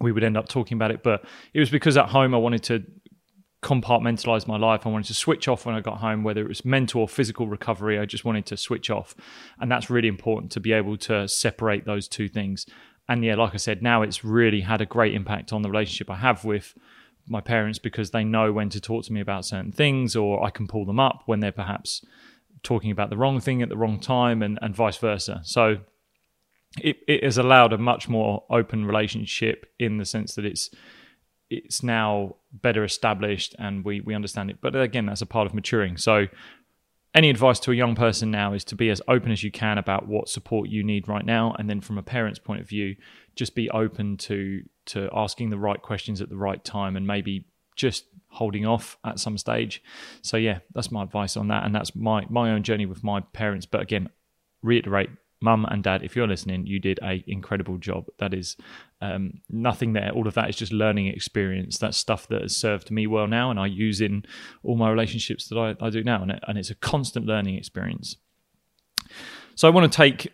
we 0.00 0.12
would 0.12 0.24
end 0.24 0.36
up 0.36 0.48
talking 0.48 0.76
about 0.76 0.90
it. 0.90 1.02
But 1.02 1.24
it 1.54 1.60
was 1.60 1.70
because 1.70 1.96
at 1.96 2.10
home 2.10 2.34
I 2.34 2.38
wanted 2.38 2.62
to 2.64 2.84
compartmentalize 3.62 4.46
my 4.46 4.56
life. 4.56 4.86
I 4.86 4.90
wanted 4.90 5.08
to 5.08 5.14
switch 5.14 5.48
off 5.48 5.66
when 5.66 5.74
I 5.74 5.80
got 5.80 5.98
home, 5.98 6.22
whether 6.22 6.42
it 6.42 6.48
was 6.48 6.64
mental 6.64 7.02
or 7.02 7.08
physical 7.08 7.48
recovery. 7.48 7.98
I 7.98 8.06
just 8.06 8.24
wanted 8.24 8.46
to 8.46 8.56
switch 8.56 8.90
off. 8.90 9.14
And 9.60 9.70
that's 9.70 9.90
really 9.90 10.08
important 10.08 10.52
to 10.52 10.60
be 10.60 10.72
able 10.72 10.96
to 10.98 11.26
separate 11.26 11.84
those 11.84 12.06
two 12.06 12.28
things. 12.28 12.66
And 13.08 13.24
yeah, 13.24 13.34
like 13.34 13.54
I 13.54 13.56
said, 13.56 13.82
now 13.82 14.02
it's 14.02 14.24
really 14.24 14.60
had 14.60 14.80
a 14.80 14.86
great 14.86 15.14
impact 15.14 15.52
on 15.52 15.62
the 15.62 15.70
relationship 15.70 16.10
I 16.10 16.16
have 16.16 16.44
with 16.44 16.74
my 17.26 17.40
parents 17.40 17.78
because 17.78 18.10
they 18.10 18.24
know 18.24 18.52
when 18.52 18.68
to 18.70 18.80
talk 18.80 19.04
to 19.04 19.12
me 19.12 19.20
about 19.20 19.44
certain 19.44 19.72
things 19.72 20.14
or 20.14 20.44
I 20.44 20.50
can 20.50 20.66
pull 20.66 20.84
them 20.84 21.00
up 21.00 21.22
when 21.26 21.40
they're 21.40 21.52
perhaps 21.52 22.04
talking 22.62 22.90
about 22.90 23.10
the 23.10 23.16
wrong 23.16 23.40
thing 23.40 23.62
at 23.62 23.68
the 23.68 23.76
wrong 23.76 23.98
time 23.98 24.42
and, 24.42 24.58
and 24.62 24.74
vice 24.74 24.96
versa. 24.96 25.40
So 25.44 25.78
it, 26.80 26.98
it 27.06 27.24
has 27.24 27.38
allowed 27.38 27.72
a 27.72 27.78
much 27.78 28.08
more 28.08 28.44
open 28.50 28.84
relationship 28.84 29.66
in 29.78 29.98
the 29.98 30.04
sense 30.04 30.34
that 30.34 30.44
it's 30.44 30.70
it's 31.50 31.82
now 31.82 32.36
better 32.52 32.84
established 32.84 33.54
and 33.58 33.84
we 33.84 34.00
we 34.00 34.14
understand 34.14 34.50
it. 34.50 34.58
But 34.60 34.74
again, 34.76 35.06
that's 35.06 35.22
a 35.22 35.26
part 35.26 35.46
of 35.46 35.54
maturing. 35.54 35.96
So 35.96 36.26
any 37.14 37.30
advice 37.30 37.58
to 37.60 37.72
a 37.72 37.74
young 37.74 37.94
person 37.94 38.30
now 38.30 38.52
is 38.52 38.64
to 38.64 38.76
be 38.76 38.90
as 38.90 39.00
open 39.08 39.32
as 39.32 39.42
you 39.42 39.50
can 39.50 39.78
about 39.78 40.06
what 40.06 40.28
support 40.28 40.68
you 40.68 40.84
need 40.84 41.08
right 41.08 41.24
now 41.24 41.54
and 41.58 41.68
then 41.68 41.80
from 41.80 41.98
a 41.98 42.02
parent's 42.02 42.38
point 42.38 42.60
of 42.60 42.68
view 42.68 42.94
just 43.34 43.54
be 43.54 43.70
open 43.70 44.16
to 44.18 44.62
to 44.86 45.08
asking 45.12 45.50
the 45.50 45.58
right 45.58 45.80
questions 45.80 46.20
at 46.20 46.28
the 46.28 46.36
right 46.36 46.62
time 46.64 46.96
and 46.96 47.06
maybe 47.06 47.46
just 47.76 48.04
holding 48.28 48.66
off 48.66 48.98
at 49.04 49.18
some 49.18 49.38
stage. 49.38 49.82
So 50.22 50.36
yeah, 50.36 50.58
that's 50.74 50.90
my 50.90 51.02
advice 51.02 51.36
on 51.36 51.48
that, 51.48 51.64
and 51.64 51.74
that's 51.74 51.94
my 51.94 52.26
my 52.28 52.50
own 52.50 52.62
journey 52.62 52.86
with 52.86 53.02
my 53.02 53.20
parents. 53.20 53.64
But 53.66 53.80
again, 53.82 54.10
reiterate 54.62 55.10
mum 55.40 55.64
and 55.66 55.82
dad, 55.82 56.02
if 56.02 56.16
you're 56.16 56.26
listening, 56.26 56.66
you 56.66 56.78
did 56.78 56.98
a 57.02 57.22
incredible 57.26 57.78
job. 57.78 58.06
That 58.18 58.34
is 58.34 58.56
um, 59.00 59.40
nothing 59.48 59.92
there. 59.92 60.10
All 60.10 60.26
of 60.26 60.34
that 60.34 60.48
is 60.48 60.56
just 60.56 60.72
learning 60.72 61.06
experience. 61.08 61.78
That's 61.78 61.96
stuff 61.96 62.26
that 62.28 62.42
has 62.42 62.56
served 62.56 62.90
me 62.90 63.06
well 63.06 63.26
now, 63.26 63.50
and 63.50 63.58
I 63.58 63.66
use 63.66 64.00
in 64.00 64.24
all 64.62 64.76
my 64.76 64.90
relationships 64.90 65.48
that 65.48 65.56
I, 65.56 65.76
I 65.84 65.90
do 65.90 66.02
now, 66.02 66.22
and, 66.22 66.32
it, 66.32 66.42
and, 66.46 66.58
it's 66.58 66.70
a 66.70 66.74
constant 66.74 67.26
learning 67.26 67.56
experience. 67.56 68.16
So 69.54 69.68
I 69.68 69.70
want 69.70 69.90
to 69.90 69.96
take 69.96 70.32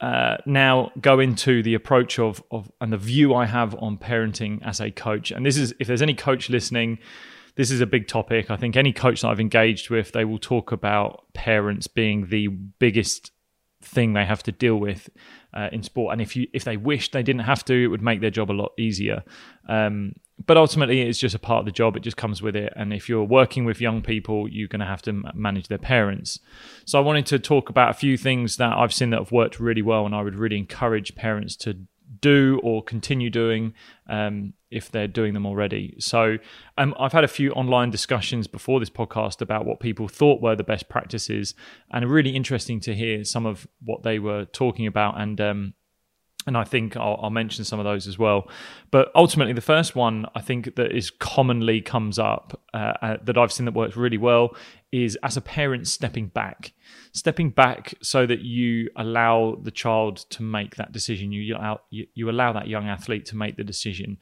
uh, 0.00 0.38
now 0.46 0.90
go 1.00 1.20
into 1.20 1.62
the 1.62 1.74
approach 1.74 2.18
of 2.18 2.42
of 2.50 2.70
and 2.80 2.92
the 2.92 2.98
view 2.98 3.34
I 3.34 3.46
have 3.46 3.74
on 3.76 3.98
parenting 3.98 4.60
as 4.66 4.80
a 4.80 4.90
coach. 4.90 5.30
And 5.30 5.44
this 5.44 5.56
is 5.56 5.74
if 5.78 5.86
there's 5.86 6.02
any 6.02 6.14
coach 6.14 6.50
listening. 6.50 6.98
This 7.54 7.70
is 7.70 7.82
a 7.82 7.86
big 7.86 8.08
topic. 8.08 8.50
I 8.50 8.56
think 8.56 8.78
any 8.78 8.94
coach 8.94 9.20
that 9.20 9.28
I've 9.28 9.38
engaged 9.38 9.90
with, 9.90 10.12
they 10.12 10.24
will 10.24 10.38
talk 10.38 10.72
about 10.72 11.26
parents 11.34 11.86
being 11.86 12.28
the 12.28 12.48
biggest 12.48 13.30
thing 13.84 14.12
they 14.12 14.24
have 14.24 14.42
to 14.44 14.52
deal 14.52 14.76
with 14.76 15.10
uh, 15.54 15.68
in 15.72 15.82
sport. 15.82 16.12
And 16.12 16.22
if 16.22 16.36
you 16.36 16.46
if 16.52 16.64
they 16.64 16.76
wished 16.76 17.12
they 17.12 17.22
didn't 17.22 17.42
have 17.42 17.64
to, 17.66 17.74
it 17.74 17.88
would 17.88 18.02
make 18.02 18.20
their 18.20 18.30
job 18.30 18.50
a 18.50 18.52
lot 18.52 18.72
easier. 18.78 19.22
Um, 19.68 20.14
but 20.44 20.56
ultimately, 20.56 21.02
it's 21.02 21.18
just 21.18 21.34
a 21.34 21.38
part 21.38 21.60
of 21.60 21.66
the 21.66 21.72
job. 21.72 21.96
It 21.96 22.02
just 22.02 22.16
comes 22.16 22.42
with 22.42 22.56
it. 22.56 22.72
And 22.74 22.92
if 22.92 23.08
you're 23.08 23.22
working 23.22 23.64
with 23.64 23.80
young 23.80 24.02
people, 24.02 24.48
you're 24.48 24.68
going 24.68 24.80
to 24.80 24.86
have 24.86 25.02
to 25.02 25.22
manage 25.34 25.68
their 25.68 25.78
parents. 25.78 26.40
So 26.84 26.98
I 26.98 27.02
wanted 27.02 27.26
to 27.26 27.38
talk 27.38 27.68
about 27.68 27.90
a 27.90 27.94
few 27.94 28.16
things 28.16 28.56
that 28.56 28.72
I've 28.76 28.92
seen 28.92 29.10
that 29.10 29.20
have 29.20 29.30
worked 29.30 29.60
really 29.60 29.82
well, 29.82 30.04
and 30.04 30.14
I 30.14 30.22
would 30.22 30.34
really 30.34 30.58
encourage 30.58 31.14
parents 31.14 31.54
to 31.56 31.78
do 32.20 32.60
or 32.62 32.82
continue 32.82 33.30
doing 33.30 33.74
um, 34.08 34.52
if 34.70 34.90
they're 34.90 35.08
doing 35.08 35.34
them 35.34 35.46
already. 35.46 35.94
So 35.98 36.38
um, 36.78 36.94
I've 36.98 37.12
had 37.12 37.24
a 37.24 37.28
few 37.28 37.52
online 37.52 37.90
discussions 37.90 38.46
before 38.46 38.80
this 38.80 38.90
podcast 38.90 39.40
about 39.40 39.64
what 39.64 39.80
people 39.80 40.08
thought 40.08 40.42
were 40.42 40.56
the 40.56 40.64
best 40.64 40.88
practices, 40.88 41.54
and 41.90 42.08
really 42.10 42.36
interesting 42.36 42.80
to 42.80 42.94
hear 42.94 43.24
some 43.24 43.46
of 43.46 43.66
what 43.82 44.02
they 44.02 44.18
were 44.18 44.44
talking 44.46 44.86
about. 44.86 45.20
And 45.20 45.40
um, 45.40 45.74
and 46.46 46.56
I 46.56 46.64
think 46.64 46.96
I'll, 46.96 47.18
I'll, 47.22 47.30
mention 47.30 47.64
some 47.64 47.78
of 47.78 47.84
those 47.84 48.06
as 48.06 48.18
well. 48.18 48.48
But 48.90 49.10
ultimately, 49.14 49.52
the 49.52 49.60
first 49.60 49.94
one 49.94 50.26
I 50.34 50.40
think 50.40 50.74
that 50.76 50.92
is 50.92 51.10
commonly 51.10 51.80
comes 51.80 52.18
up 52.18 52.60
uh, 52.74 52.94
uh, 53.00 53.16
that 53.22 53.38
I've 53.38 53.52
seen 53.52 53.66
that 53.66 53.74
works 53.74 53.96
really 53.96 54.18
well 54.18 54.56
is 54.90 55.16
as 55.22 55.36
a 55.36 55.40
parent 55.40 55.88
stepping 55.88 56.26
back, 56.26 56.72
stepping 57.12 57.50
back 57.50 57.94
so 58.02 58.26
that 58.26 58.40
you 58.40 58.90
allow 58.96 59.56
the 59.62 59.70
child 59.70 60.18
to 60.30 60.42
make 60.42 60.76
that 60.76 60.92
decision. 60.92 61.32
You 61.32 61.56
allow 61.56 61.80
you, 61.90 62.06
you 62.14 62.30
allow 62.30 62.52
that 62.52 62.68
young 62.68 62.88
athlete 62.88 63.26
to 63.26 63.36
make 63.36 63.56
the 63.56 63.64
decision. 63.64 64.18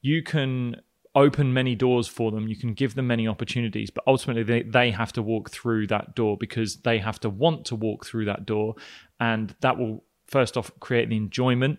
You 0.00 0.22
can 0.22 0.76
open 1.14 1.52
many 1.52 1.74
doors 1.74 2.08
for 2.08 2.30
them. 2.30 2.48
You 2.48 2.56
can 2.56 2.74
give 2.74 2.94
them 2.94 3.06
many 3.06 3.28
opportunities, 3.28 3.90
but 3.90 4.04
ultimately 4.06 4.42
they, 4.42 4.62
they 4.62 4.90
have 4.90 5.12
to 5.14 5.22
walk 5.22 5.50
through 5.50 5.86
that 5.88 6.14
door 6.14 6.36
because 6.38 6.76
they 6.76 6.98
have 6.98 7.20
to 7.20 7.28
want 7.28 7.66
to 7.66 7.76
walk 7.76 8.06
through 8.06 8.26
that 8.26 8.46
door, 8.46 8.76
and 9.20 9.54
that 9.60 9.78
will 9.78 10.04
first 10.26 10.56
off 10.56 10.70
create 10.80 11.08
the 11.08 11.16
enjoyment, 11.16 11.78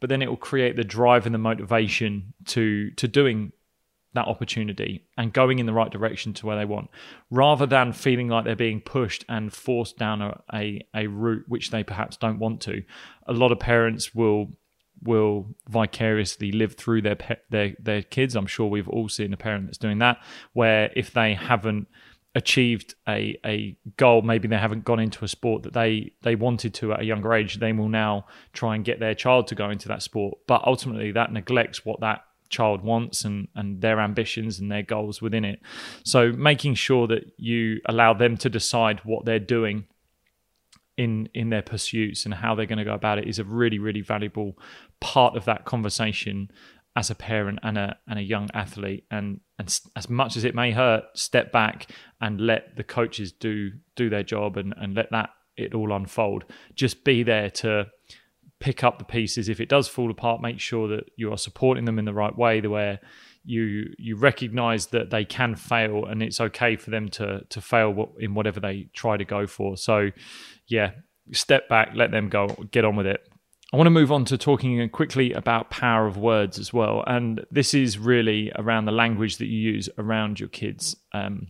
but 0.00 0.08
then 0.08 0.22
it 0.22 0.28
will 0.28 0.36
create 0.36 0.76
the 0.76 0.84
drive 0.84 1.26
and 1.26 1.34
the 1.34 1.38
motivation 1.38 2.34
to 2.46 2.90
to 2.92 3.08
doing 3.08 3.52
that 4.14 4.28
opportunity 4.28 5.04
and 5.18 5.32
going 5.32 5.58
in 5.58 5.66
the 5.66 5.72
right 5.72 5.90
direction 5.90 6.32
to 6.32 6.46
where 6.46 6.56
they 6.56 6.64
want, 6.64 6.88
rather 7.30 7.66
than 7.66 7.92
feeling 7.92 8.28
like 8.28 8.44
they're 8.44 8.54
being 8.54 8.80
pushed 8.80 9.24
and 9.28 9.52
forced 9.52 9.98
down 9.98 10.22
a, 10.22 10.40
a, 10.52 10.86
a 10.94 11.06
route 11.08 11.44
which 11.48 11.70
they 11.70 11.82
perhaps 11.82 12.16
don't 12.16 12.38
want 12.38 12.60
to. 12.60 12.82
A 13.26 13.32
lot 13.32 13.50
of 13.50 13.58
parents 13.58 14.14
will 14.14 14.52
will 15.02 15.48
vicariously 15.68 16.52
live 16.52 16.74
through 16.74 17.02
their 17.02 17.18
their 17.50 17.74
their 17.80 18.02
kids. 18.02 18.36
I'm 18.36 18.46
sure 18.46 18.68
we've 18.68 18.88
all 18.88 19.08
seen 19.08 19.32
a 19.32 19.36
parent 19.36 19.66
that's 19.66 19.78
doing 19.78 19.98
that, 19.98 20.18
where 20.52 20.92
if 20.94 21.12
they 21.12 21.34
haven't 21.34 21.88
achieved 22.34 22.94
a 23.08 23.38
a 23.46 23.76
goal 23.96 24.22
maybe 24.22 24.48
they 24.48 24.56
haven't 24.56 24.84
gone 24.84 24.98
into 24.98 25.24
a 25.24 25.28
sport 25.28 25.62
that 25.62 25.72
they 25.72 26.12
they 26.22 26.34
wanted 26.34 26.74
to 26.74 26.92
at 26.92 27.00
a 27.00 27.04
younger 27.04 27.32
age 27.32 27.56
they 27.56 27.72
will 27.72 27.88
now 27.88 28.26
try 28.52 28.74
and 28.74 28.84
get 28.84 28.98
their 28.98 29.14
child 29.14 29.46
to 29.46 29.54
go 29.54 29.70
into 29.70 29.88
that 29.88 30.02
sport. 30.02 30.38
But 30.46 30.62
ultimately 30.66 31.12
that 31.12 31.32
neglects 31.32 31.84
what 31.84 32.00
that 32.00 32.24
child 32.48 32.82
wants 32.82 33.24
and 33.24 33.48
and 33.54 33.80
their 33.80 34.00
ambitions 34.00 34.58
and 34.58 34.70
their 34.70 34.82
goals 34.82 35.22
within 35.22 35.44
it. 35.44 35.60
So 36.04 36.32
making 36.32 36.74
sure 36.74 37.06
that 37.06 37.32
you 37.36 37.80
allow 37.86 38.14
them 38.14 38.36
to 38.38 38.50
decide 38.50 39.00
what 39.04 39.24
they're 39.24 39.38
doing 39.38 39.86
in 40.96 41.28
in 41.34 41.50
their 41.50 41.62
pursuits 41.62 42.24
and 42.24 42.34
how 42.34 42.54
they're 42.54 42.66
going 42.66 42.78
to 42.78 42.84
go 42.84 42.94
about 42.94 43.18
it 43.18 43.28
is 43.28 43.38
a 43.38 43.44
really 43.44 43.78
really 43.78 44.00
valuable 44.00 44.58
part 45.00 45.36
of 45.36 45.44
that 45.44 45.64
conversation 45.64 46.50
as 46.96 47.10
a 47.10 47.14
parent 47.14 47.58
and 47.62 47.76
a 47.76 47.96
and 48.06 48.18
a 48.18 48.22
young 48.22 48.48
athlete 48.54 49.04
and 49.10 49.40
and 49.58 49.80
as 49.96 50.08
much 50.08 50.36
as 50.36 50.44
it 50.44 50.54
may 50.54 50.70
hurt 50.70 51.04
step 51.14 51.50
back 51.50 51.90
and 52.20 52.40
let 52.40 52.76
the 52.76 52.84
coaches 52.84 53.32
do 53.32 53.70
do 53.96 54.08
their 54.08 54.22
job 54.22 54.56
and 54.56 54.74
and 54.76 54.94
let 54.94 55.10
that 55.10 55.30
it 55.56 55.74
all 55.74 55.92
unfold. 55.92 56.44
Just 56.74 57.04
be 57.04 57.22
there 57.22 57.48
to 57.48 57.86
pick 58.60 58.82
up 58.82 58.98
the 58.98 59.04
pieces. 59.04 59.48
If 59.48 59.60
it 59.60 59.68
does 59.68 59.88
fall 59.88 60.10
apart 60.10 60.40
make 60.40 60.60
sure 60.60 60.88
that 60.88 61.10
you 61.16 61.32
are 61.32 61.38
supporting 61.38 61.84
them 61.84 61.98
in 61.98 62.04
the 62.04 62.14
right 62.14 62.36
way 62.36 62.60
the 62.60 62.70
where 62.70 63.00
you 63.44 63.92
you 63.98 64.16
recognize 64.16 64.86
that 64.86 65.10
they 65.10 65.24
can 65.24 65.54
fail 65.54 66.06
and 66.06 66.22
it's 66.22 66.40
okay 66.40 66.76
for 66.76 66.90
them 66.90 67.08
to 67.10 67.44
to 67.50 67.60
fail 67.60 68.12
in 68.20 68.34
whatever 68.34 68.60
they 68.60 68.88
try 68.94 69.16
to 69.16 69.24
go 69.24 69.46
for. 69.46 69.76
So 69.76 70.10
yeah 70.68 70.92
step 71.32 71.68
back 71.68 71.90
let 71.94 72.10
them 72.10 72.28
go 72.28 72.46
get 72.70 72.84
on 72.84 72.96
with 72.96 73.06
it 73.06 73.26
I 73.74 73.76
want 73.76 73.88
to 73.88 73.90
move 73.90 74.12
on 74.12 74.24
to 74.26 74.38
talking 74.38 74.88
quickly 74.90 75.32
about 75.32 75.68
power 75.68 76.06
of 76.06 76.16
words 76.16 76.60
as 76.60 76.72
well. 76.72 77.02
And 77.08 77.44
this 77.50 77.74
is 77.74 77.98
really 77.98 78.52
around 78.54 78.84
the 78.84 78.92
language 78.92 79.38
that 79.38 79.46
you 79.46 79.58
use 79.58 79.88
around 79.98 80.38
your 80.38 80.48
kids 80.48 80.94
um, 81.12 81.48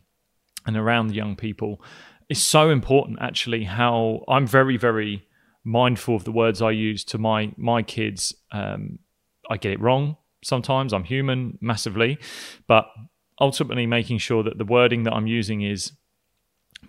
and 0.64 0.74
around 0.74 1.08
the 1.08 1.14
young 1.14 1.36
people. 1.36 1.82
It's 2.30 2.40
so 2.40 2.70
important, 2.70 3.18
actually, 3.20 3.64
how 3.64 4.24
I'm 4.26 4.46
very, 4.46 4.78
very 4.78 5.28
mindful 5.64 6.16
of 6.16 6.24
the 6.24 6.32
words 6.32 6.62
I 6.62 6.70
use 6.70 7.04
to 7.04 7.18
my 7.18 7.52
my 7.58 7.82
kids. 7.82 8.34
Um, 8.52 9.00
I 9.50 9.58
get 9.58 9.72
it 9.72 9.80
wrong 9.82 10.16
sometimes. 10.42 10.94
I'm 10.94 11.04
human 11.04 11.58
massively, 11.60 12.16
but 12.66 12.86
ultimately 13.38 13.84
making 13.84 14.16
sure 14.16 14.42
that 14.44 14.56
the 14.56 14.64
wording 14.64 15.02
that 15.02 15.12
I'm 15.12 15.26
using 15.26 15.60
is 15.60 15.92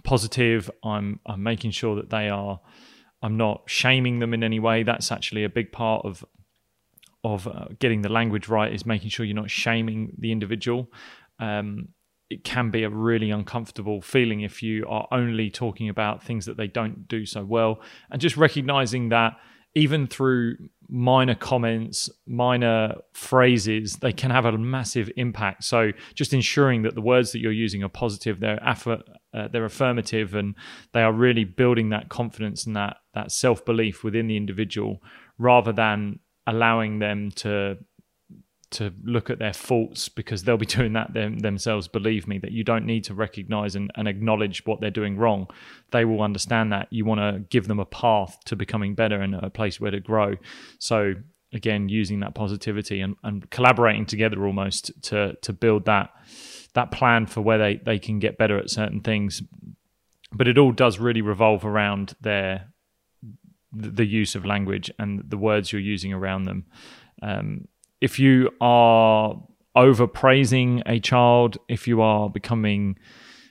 positive. 0.06 0.72
I'm 0.82 1.20
I'm 1.26 1.44
making 1.44 1.72
sure 1.72 1.98
that 1.98 2.10
they 2.10 2.30
are 2.30 2.62
I'm 3.26 3.38
not 3.38 3.64
shaming 3.66 4.20
them 4.20 4.36
in 4.36 4.44
any 4.44 4.60
way. 4.60 4.84
That's 4.84 5.12
actually 5.12 5.44
a 5.46 5.50
big 5.50 5.72
part 5.72 6.06
of 6.06 6.24
of 7.24 7.48
uh, 7.48 7.70
getting 7.80 8.04
the 8.04 8.10
language 8.10 8.48
right 8.48 8.72
is 8.72 8.86
making 8.86 9.10
sure 9.10 9.26
you're 9.26 9.36
not 9.36 9.50
shaming 9.50 10.14
the 10.20 10.32
individual. 10.32 10.92
Um, 11.40 11.88
it 12.30 12.44
can 12.44 12.70
be 12.70 12.84
a 12.84 12.90
really 12.90 13.32
uncomfortable 13.32 14.00
feeling 14.00 14.42
if 14.42 14.62
you 14.62 14.86
are 14.88 15.08
only 15.12 15.50
talking 15.50 15.90
about 15.90 16.24
things 16.24 16.46
that 16.46 16.58
they 16.58 16.68
don't 16.68 17.08
do 17.08 17.26
so 17.26 17.44
well, 17.44 17.82
and 18.12 18.22
just 18.22 18.38
recognizing 18.38 19.10
that 19.10 19.34
even 19.74 20.06
through 20.08 20.56
minor 20.88 21.36
comments, 21.36 22.10
minor 22.28 22.96
phrases, 23.14 23.98
they 23.98 24.14
can 24.14 24.32
have 24.32 24.46
a 24.46 24.58
massive 24.58 25.10
impact. 25.18 25.64
So 25.64 25.92
just 26.14 26.32
ensuring 26.32 26.84
that 26.84 26.94
the 26.94 27.02
words 27.02 27.32
that 27.32 27.40
you're 27.40 27.52
using 27.52 27.84
are 27.84 27.90
positive, 27.90 28.40
they're 28.40 28.60
affer- 28.60 29.04
uh, 29.36 29.48
they're 29.48 29.66
affirmative, 29.66 30.34
and 30.36 30.56
they 30.94 31.02
are 31.02 31.14
really 31.14 31.44
building 31.44 31.90
that 31.90 32.10
confidence 32.10 32.66
and 32.66 32.76
that 32.76 32.98
that 33.14 33.32
self 33.32 33.66
belief 33.66 34.04
within 34.04 34.28
the 34.28 34.38
individual, 34.38 35.02
rather 35.38 35.74
than 35.74 36.20
allowing 36.48 37.00
them 37.00 37.32
to 37.32 37.78
to 38.72 38.92
look 39.04 39.30
at 39.30 39.40
their 39.40 39.54
faults 39.54 40.10
because 40.10 40.44
they'll 40.44 40.58
be 40.58 40.66
doing 40.78 40.94
that 40.94 41.14
them, 41.14 41.40
themselves. 41.40 41.88
Believe 41.88 42.28
me, 42.28 42.40
that 42.40 42.52
you 42.52 42.64
don't 42.64 42.86
need 42.86 43.04
to 43.06 43.14
recognize 43.14 43.76
and, 43.76 43.92
and 43.96 44.08
acknowledge 44.08 44.66
what 44.66 44.82
they're 44.82 44.92
doing 44.92 45.18
wrong. 45.18 45.48
They 45.92 46.06
will 46.06 46.22
understand 46.22 46.72
that. 46.72 46.88
You 46.92 47.06
want 47.06 47.22
to 47.22 47.46
give 47.50 47.68
them 47.68 47.80
a 47.80 47.86
path 47.86 48.38
to 48.46 48.56
becoming 48.56 48.96
better 48.96 49.22
and 49.22 49.36
a 49.36 49.50
place 49.50 49.80
where 49.80 49.92
to 49.92 50.00
grow. 50.00 50.36
So 50.80 51.16
again, 51.54 51.90
using 51.90 52.20
that 52.20 52.36
positivity 52.36 53.02
and, 53.02 53.16
and 53.24 53.50
collaborating 53.50 54.06
together 54.06 54.46
almost 54.46 54.92
to 55.04 55.36
to 55.42 55.54
build 55.54 55.86
that 55.86 56.10
that 56.76 56.92
plan 56.92 57.26
for 57.26 57.42
where 57.42 57.58
they, 57.58 57.76
they 57.78 58.00
can 58.00 58.20
get 58.20 58.38
better 58.38 58.58
at 58.58 58.70
certain 58.70 59.02
things. 59.02 59.42
But 60.32 60.48
it 60.48 60.58
all 60.58 60.72
does 60.72 61.00
really 61.00 61.22
revolve 61.22 61.66
around 61.66 62.16
their 62.22 62.72
the 63.78 64.06
use 64.06 64.36
of 64.36 64.46
language 64.46 64.90
and 64.98 65.22
the 65.28 65.38
words 65.38 65.72
you're 65.72 65.82
using 65.82 66.14
around 66.14 66.44
them. 66.44 66.66
Um, 67.22 67.68
if 68.00 68.20
you 68.20 68.52
are 68.62 69.42
overpraising 69.76 70.82
a 70.86 71.00
child, 71.00 71.58
if 71.68 71.88
you 71.88 72.02
are 72.02 72.30
becoming 72.30 72.98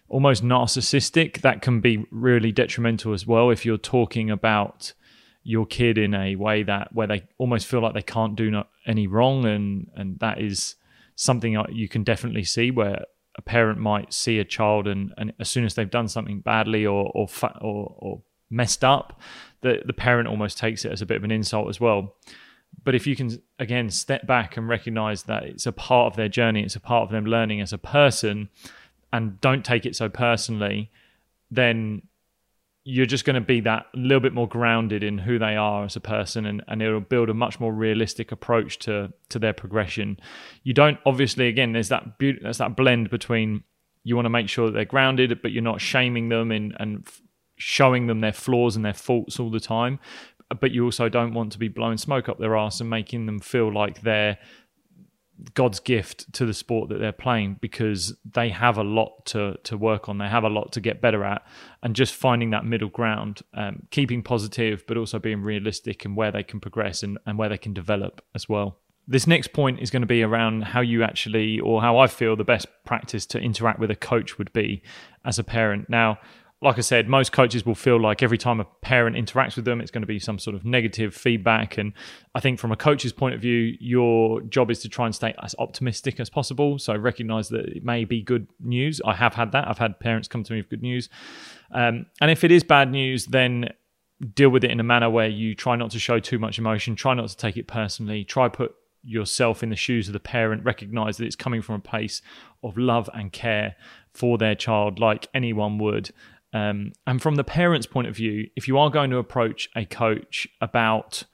almost 0.09 0.43
narcissistic, 0.43 1.43
that 1.43 1.61
can 1.61 1.81
be 1.81 2.07
really 2.11 2.53
detrimental 2.53 3.13
as 3.13 3.27
well. 3.27 3.51
If 3.51 3.67
you're 3.67 3.77
talking 3.77 4.31
about 4.31 4.95
your 5.43 5.67
kid 5.67 5.99
in 5.99 6.15
a 6.15 6.37
way 6.37 6.63
that 6.63 6.95
where 6.95 7.07
they 7.07 7.25
almost 7.37 7.67
feel 7.67 7.81
like 7.81 7.93
they 7.93 8.03
can't 8.03 8.35
do 8.35 8.63
any 8.87 9.07
wrong, 9.07 9.45
and 9.45 9.91
and 9.95 10.19
that 10.21 10.41
is 10.41 10.77
something 11.17 11.57
you 11.71 11.89
can 11.89 12.03
definitely 12.03 12.45
see 12.45 12.71
where 12.71 13.05
a 13.37 13.43
parent 13.43 13.79
might 13.79 14.13
see 14.13 14.39
a 14.39 14.45
child 14.45 14.87
and, 14.87 15.13
and 15.19 15.33
as 15.41 15.49
soon 15.49 15.65
as 15.65 15.75
they've 15.75 15.91
done 15.91 16.09
something 16.09 16.41
badly 16.41 16.87
or 16.87 17.11
or 17.15 17.29
or, 17.61 17.95
or 17.99 18.23
messed 18.51 18.85
up, 18.85 19.21
the 19.63 19.83
the 19.85 19.93
parent 19.93 20.29
almost 20.29 20.59
takes 20.59 20.85
it 20.85 20.93
as 20.93 21.03
a 21.03 21.07
bit 21.07 21.17
of 21.17 21.25
an 21.25 21.31
insult 21.31 21.69
as 21.69 21.81
well. 21.81 22.15
But 22.83 22.95
if 22.95 23.07
you 23.07 23.17
can 23.17 23.41
again 23.59 23.91
step 23.91 24.27
back 24.27 24.57
and 24.57 24.69
recognize 24.69 25.25
that 25.25 25.45
it's 25.45 25.67
a 25.67 25.73
part 25.73 26.13
of 26.13 26.17
their 26.17 26.29
journey, 26.29 26.63
it's 26.63 26.77
a 26.77 26.81
part 26.81 27.03
of 27.03 27.11
them 27.11 27.27
learning 27.27 27.61
as 27.61 27.73
a 27.73 27.79
person, 27.79 28.49
and 29.13 29.41
don't 29.41 29.65
take 29.65 29.87
it 29.87 29.97
so 29.97 30.09
personally, 30.09 30.91
then 31.51 32.03
you're 32.87 33.07
just 33.07 33.25
going 33.25 33.35
to 33.35 33.41
be 33.41 33.61
that 33.61 33.87
little 33.95 34.21
bit 34.21 34.35
more 34.35 34.47
grounded 34.47 35.03
in 35.03 35.17
who 35.17 35.39
they 35.39 35.57
are 35.57 35.85
as 35.85 35.97
a 35.97 36.01
person 36.01 36.45
and, 36.45 36.63
and 36.69 36.83
it'll 36.83 37.01
build 37.01 37.31
a 37.31 37.35
much 37.35 37.59
more 37.59 37.73
realistic 37.73 38.31
approach 38.31 38.79
to 38.81 39.13
to 39.31 39.39
their 39.39 39.55
progression. 39.55 40.19
You 40.65 40.75
don't 40.75 40.99
obviously 41.07 41.49
again 41.49 41.73
there's 41.73 41.89
that 41.89 42.19
be- 42.19 42.39
there's 42.41 42.59
that 42.59 42.77
blend 42.77 43.11
between 43.11 43.65
you 44.03 44.15
want 44.17 44.27
to 44.27 44.31
make 44.31 44.51
sure 44.51 44.67
that 44.67 44.73
they're 44.73 44.85
grounded 44.85 45.41
but 45.41 45.51
you're 45.51 45.63
not 45.63 45.81
shaming 45.81 46.29
them 46.29 46.51
and 46.51 46.77
and 46.79 47.09
showing 47.57 48.07
them 48.07 48.21
their 48.21 48.33
flaws 48.33 48.77
and 48.77 48.85
their 48.85 48.93
faults 48.93 49.41
all 49.41 49.51
the 49.51 49.61
time 49.61 49.99
but 50.61 50.73
you 50.73 50.85
also 50.85 51.09
don't 51.09 51.33
want 51.33 51.53
to 51.53 51.59
be 51.59 51.69
blowing 51.69 51.97
smoke 51.97 52.29
up 52.29 52.39
their 52.39 52.57
ass 52.57 52.81
and 52.81 52.91
making 52.91 53.27
them 53.27 53.39
feel 53.39 53.73
like 53.73 54.03
they're 54.03 54.37
God's 55.55 55.81
gift 55.81 56.33
to 56.35 56.47
the 56.47 56.55
sport 56.55 56.89
that 56.91 56.99
they're 56.99 57.13
playing 57.13 57.59
because 57.61 58.17
they 58.25 58.51
have 58.51 58.79
a 58.79 58.85
lot 58.85 59.27
to 59.27 59.57
to 59.65 59.77
work 59.77 60.09
on. 60.09 60.19
They 60.19 60.29
have 60.29 60.45
a 60.45 60.49
lot 60.49 60.73
to 60.73 60.81
get 60.81 61.01
better 61.01 61.25
at, 61.25 61.45
and 61.83 61.97
just 61.97 62.15
finding 62.15 62.51
that 62.51 62.65
middle 62.65 62.89
ground, 62.89 63.43
um, 63.53 63.87
keeping 63.91 64.23
positive, 64.23 64.85
but 64.87 64.97
also 64.97 65.19
being 65.19 65.43
realistic 65.43 66.05
and 66.05 66.17
where 66.17 66.31
they 66.31 66.43
can 66.43 66.61
progress 66.61 67.03
and, 67.03 67.19
and 67.27 67.39
where 67.39 67.49
they 67.49 67.59
can 67.59 67.75
develop 67.75 68.23
as 68.35 68.49
well. 68.49 68.79
This 69.07 69.27
next 69.27 69.53
point 69.53 69.81
is 69.81 69.91
going 69.91 70.03
to 70.03 70.07
be 70.07 70.23
around 70.23 70.63
how 70.63 70.81
you 70.81 71.03
actually, 71.03 71.61
or 71.61 71.83
how 71.83 71.99
I 71.99 72.07
feel 72.07 72.37
the 72.37 72.45
best 72.45 72.67
practice 72.85 73.27
to 73.27 73.39
interact 73.39 73.79
with 73.79 73.91
a 73.91 73.97
coach 73.97 74.39
would 74.39 74.53
be 74.53 74.83
as 75.25 75.39
a 75.39 75.45
parent. 75.45 75.91
Now, 75.91 76.19
like 76.63 76.79
I 76.79 76.81
said, 76.81 77.09
most 77.09 77.33
coaches 77.33 77.67
will 77.67 77.75
feel 77.75 78.01
like 78.01 78.23
every 78.23 78.39
time 78.39 78.59
a 78.59 78.65
parent 78.65 79.17
interacts 79.17 79.57
with 79.57 79.67
them, 79.67 79.81
it's 79.81 79.91
going 79.91 80.03
to 80.03 80.07
be 80.07 80.19
some 80.19 80.39
sort 80.39 80.57
of 80.57 80.65
negative 80.65 81.15
feedback. 81.15 81.77
And 81.77 81.93
I 82.35 82.41
think 82.41 82.59
from 82.59 82.73
a 82.73 82.77
coach's 82.77 83.13
point 83.13 83.35
of 83.35 83.41
view, 83.41 83.77
your 83.81 84.41
job 84.43 84.71
is 84.71 84.81
to 84.81 84.89
try 84.89 85.05
and 85.05 85.15
stay 85.15 85.35
as 85.43 85.55
optimistic 85.59 86.21
as 86.21 86.31
possible. 86.31 86.79
So 86.79 86.97
recognize 86.97 87.51
that 87.51 87.67
it 87.67 87.85
may 87.85 88.05
be 88.05 88.23
good 88.23 88.49
news. 88.61 89.01
I 89.05 89.15
have 89.15 89.35
had 89.35 89.53
that. 89.53 89.69
I've 89.69 89.79
had 89.79 90.01
parents 90.01 90.27
come 90.27 90.43
to 90.45 90.53
me 90.53 90.61
with 90.61 90.71
good 90.71 90.83
news. 90.83 91.11
Um, 91.71 92.07
and 92.21 92.31
if 92.31 92.45
it 92.45 92.51
is 92.51 92.65
bad 92.65 92.91
news, 92.91 93.27
then 93.27 93.69
deal 94.35 94.49
with 94.49 94.65
it 94.65 94.71
in 94.71 94.81
a 94.81 94.85
manner 94.85 95.11
where 95.11 95.29
you 95.29 95.55
try 95.55 95.77
not 95.77 95.91
to 95.91 95.99
show 95.99 96.19
too 96.19 96.39
much 96.39 96.59
emotion, 96.59 96.97
try 96.97 97.13
not 97.15 97.29
to 97.29 97.37
take 97.37 97.57
it 97.57 97.67
personally, 97.67 98.25
try 98.25 98.49
put 98.49 98.75
yourself 99.03 99.63
in 99.63 99.69
the 99.69 99.77
shoes 99.77 100.09
of 100.09 100.13
the 100.15 100.21
parent, 100.21 100.65
recognize 100.65 101.19
that 101.19 101.27
it's 101.27 101.37
coming 101.37 101.61
from 101.61 101.75
a 101.75 101.81
place 101.81 102.23
of 102.63 102.79
love 102.79 103.11
and 103.13 103.33
care 103.33 103.77
for 104.15 104.39
their 104.39 104.55
child, 104.55 104.99
like 104.99 105.29
anyone 105.35 105.79
would. 105.79 106.11
Um, 106.55 106.93
and 107.07 107.21
from 107.21 107.35
the 107.35 107.45
parent's 107.45 107.87
point 107.87 108.07
of 108.07 108.17
view, 108.17 108.49
if 108.57 108.67
you 108.69 108.79
are 108.79 108.89
going 108.89 109.11
to 109.11 109.19
approach 109.19 109.69
a 109.75 109.85
coach 109.85 110.49
about 110.61 111.25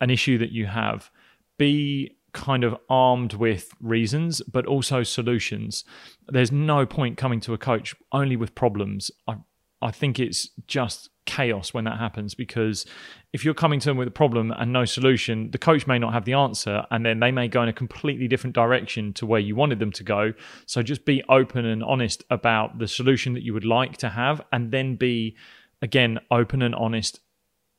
an 0.00 0.10
issue 0.10 0.38
that 0.38 0.52
you 0.52 0.66
have, 0.66 1.10
be 1.58 2.16
kind 2.32 2.62
of 2.62 2.76
armed 2.88 3.34
with 3.34 3.72
reasons, 3.80 4.40
but 4.42 4.66
also 4.66 5.02
solutions. 5.02 5.84
There's 6.28 6.52
no 6.52 6.86
point 6.86 7.16
coming 7.16 7.40
to 7.40 7.54
a 7.54 7.58
coach 7.58 7.96
only 8.12 8.36
with 8.36 8.54
problems. 8.54 9.10
I, 9.26 9.36
I 9.82 9.90
think 9.90 10.18
it's 10.18 10.50
just 10.66 11.10
chaos 11.26 11.72
when 11.72 11.84
that 11.84 11.98
happens 11.98 12.34
because 12.34 12.84
if 13.32 13.44
you're 13.44 13.54
coming 13.54 13.78
to 13.80 13.88
them 13.88 13.96
with 13.96 14.08
a 14.08 14.10
problem 14.10 14.50
and 14.50 14.72
no 14.72 14.84
solution, 14.84 15.50
the 15.52 15.58
coach 15.58 15.86
may 15.86 15.98
not 15.98 16.12
have 16.12 16.24
the 16.24 16.32
answer 16.32 16.84
and 16.90 17.06
then 17.06 17.20
they 17.20 17.30
may 17.30 17.48
go 17.48 17.62
in 17.62 17.68
a 17.68 17.72
completely 17.72 18.28
different 18.28 18.54
direction 18.54 19.12
to 19.14 19.24
where 19.24 19.40
you 19.40 19.54
wanted 19.54 19.78
them 19.78 19.92
to 19.92 20.02
go. 20.02 20.32
So 20.66 20.82
just 20.82 21.04
be 21.04 21.22
open 21.28 21.64
and 21.64 21.84
honest 21.84 22.24
about 22.30 22.78
the 22.78 22.88
solution 22.88 23.32
that 23.34 23.42
you 23.42 23.54
would 23.54 23.64
like 23.64 23.96
to 23.98 24.08
have 24.08 24.42
and 24.52 24.72
then 24.72 24.96
be, 24.96 25.36
again, 25.80 26.18
open 26.30 26.62
and 26.62 26.74
honest 26.74 27.20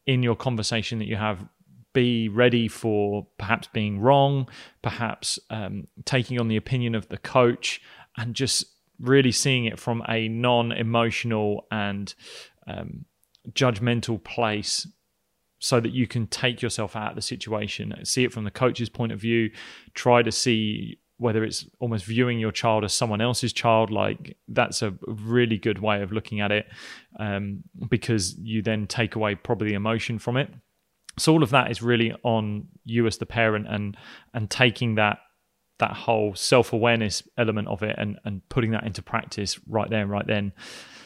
in 0.07 0.23
your 0.23 0.35
conversation 0.35 0.99
that 0.99 1.07
you 1.07 1.17
have. 1.17 1.45
Be 1.93 2.29
ready 2.29 2.69
for 2.69 3.27
perhaps 3.37 3.67
being 3.73 3.99
wrong, 3.99 4.47
perhaps 4.81 5.37
um, 5.49 5.89
taking 6.05 6.39
on 6.39 6.47
the 6.47 6.55
opinion 6.55 6.95
of 6.95 7.09
the 7.09 7.17
coach, 7.17 7.81
and 8.15 8.33
just 8.33 8.65
really 9.01 9.31
seeing 9.31 9.65
it 9.65 9.79
from 9.79 10.03
a 10.07 10.27
non 10.27 10.71
emotional 10.71 11.65
and 11.71 12.13
um, 12.67 13.05
judgmental 13.49 14.23
place 14.23 14.87
so 15.59 15.79
that 15.79 15.91
you 15.91 16.07
can 16.07 16.27
take 16.27 16.61
yourself 16.61 16.95
out 16.95 17.11
of 17.11 17.15
the 17.15 17.21
situation, 17.21 17.93
see 18.03 18.23
it 18.23 18.33
from 18.33 18.43
the 18.43 18.51
coach's 18.51 18.89
point 18.89 19.11
of 19.11 19.19
view, 19.19 19.51
try 19.93 20.23
to 20.23 20.31
see 20.31 20.99
whether 21.17 21.43
it's 21.43 21.67
almost 21.79 22.03
viewing 22.05 22.39
your 22.39 22.51
child 22.51 22.83
as 22.83 22.91
someone 22.91 23.21
else's 23.21 23.53
child, 23.53 23.91
like 23.91 24.37
that's 24.47 24.81
a 24.81 24.91
really 25.05 25.57
good 25.57 25.77
way 25.77 26.01
of 26.01 26.11
looking 26.11 26.41
at 26.41 26.51
it 26.51 26.65
um, 27.19 27.61
because 27.89 28.35
you 28.39 28.63
then 28.63 28.87
take 28.87 29.15
away 29.15 29.35
probably 29.35 29.69
the 29.69 29.75
emotion 29.75 30.17
from 30.17 30.35
it. 30.35 30.49
So 31.19 31.31
all 31.31 31.43
of 31.43 31.51
that 31.51 31.69
is 31.69 31.83
really 31.83 32.11
on 32.23 32.69
you 32.85 33.05
as 33.05 33.19
the 33.19 33.27
parent 33.27 33.67
and 33.69 33.95
and 34.33 34.49
taking 34.49 34.95
that 34.95 35.19
that 35.81 35.91
whole 35.91 36.33
self 36.33 36.71
awareness 36.71 37.21
element 37.37 37.67
of 37.67 37.83
it 37.83 37.95
and 37.97 38.17
and 38.23 38.47
putting 38.47 38.71
that 38.71 38.85
into 38.85 39.01
practice 39.01 39.59
right 39.67 39.89
there 39.89 40.01
and 40.01 40.09
right 40.09 40.25
then. 40.25 40.53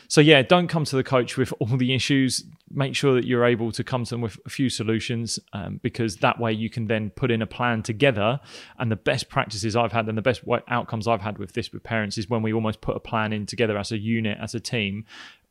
So 0.07 0.21
yeah, 0.21 0.41
don't 0.43 0.67
come 0.67 0.85
to 0.85 0.95
the 0.95 1.03
coach 1.03 1.37
with 1.37 1.51
all 1.59 1.77
the 1.77 1.93
issues. 1.93 2.43
Make 2.71 2.95
sure 2.95 3.13
that 3.15 3.25
you're 3.25 3.45
able 3.45 3.71
to 3.71 3.83
come 3.83 4.03
to 4.03 4.09
them 4.09 4.21
with 4.21 4.37
a 4.45 4.49
few 4.49 4.69
solutions, 4.69 5.39
um, 5.53 5.79
because 5.81 6.17
that 6.17 6.39
way 6.39 6.51
you 6.51 6.69
can 6.69 6.87
then 6.87 7.09
put 7.11 7.31
in 7.31 7.41
a 7.41 7.47
plan 7.47 7.83
together. 7.83 8.39
And 8.77 8.91
the 8.91 8.95
best 8.95 9.29
practices 9.29 9.75
I've 9.75 9.91
had 9.91 10.07
and 10.07 10.17
the 10.17 10.21
best 10.21 10.43
outcomes 10.67 11.07
I've 11.07 11.21
had 11.21 11.37
with 11.37 11.53
this 11.53 11.71
with 11.71 11.83
parents 11.83 12.17
is 12.17 12.29
when 12.29 12.41
we 12.41 12.53
almost 12.53 12.81
put 12.81 12.95
a 12.95 12.99
plan 12.99 13.33
in 13.33 13.45
together 13.45 13.77
as 13.77 13.91
a 13.91 13.97
unit, 13.97 14.37
as 14.41 14.53
a 14.53 14.59
team. 14.59 15.05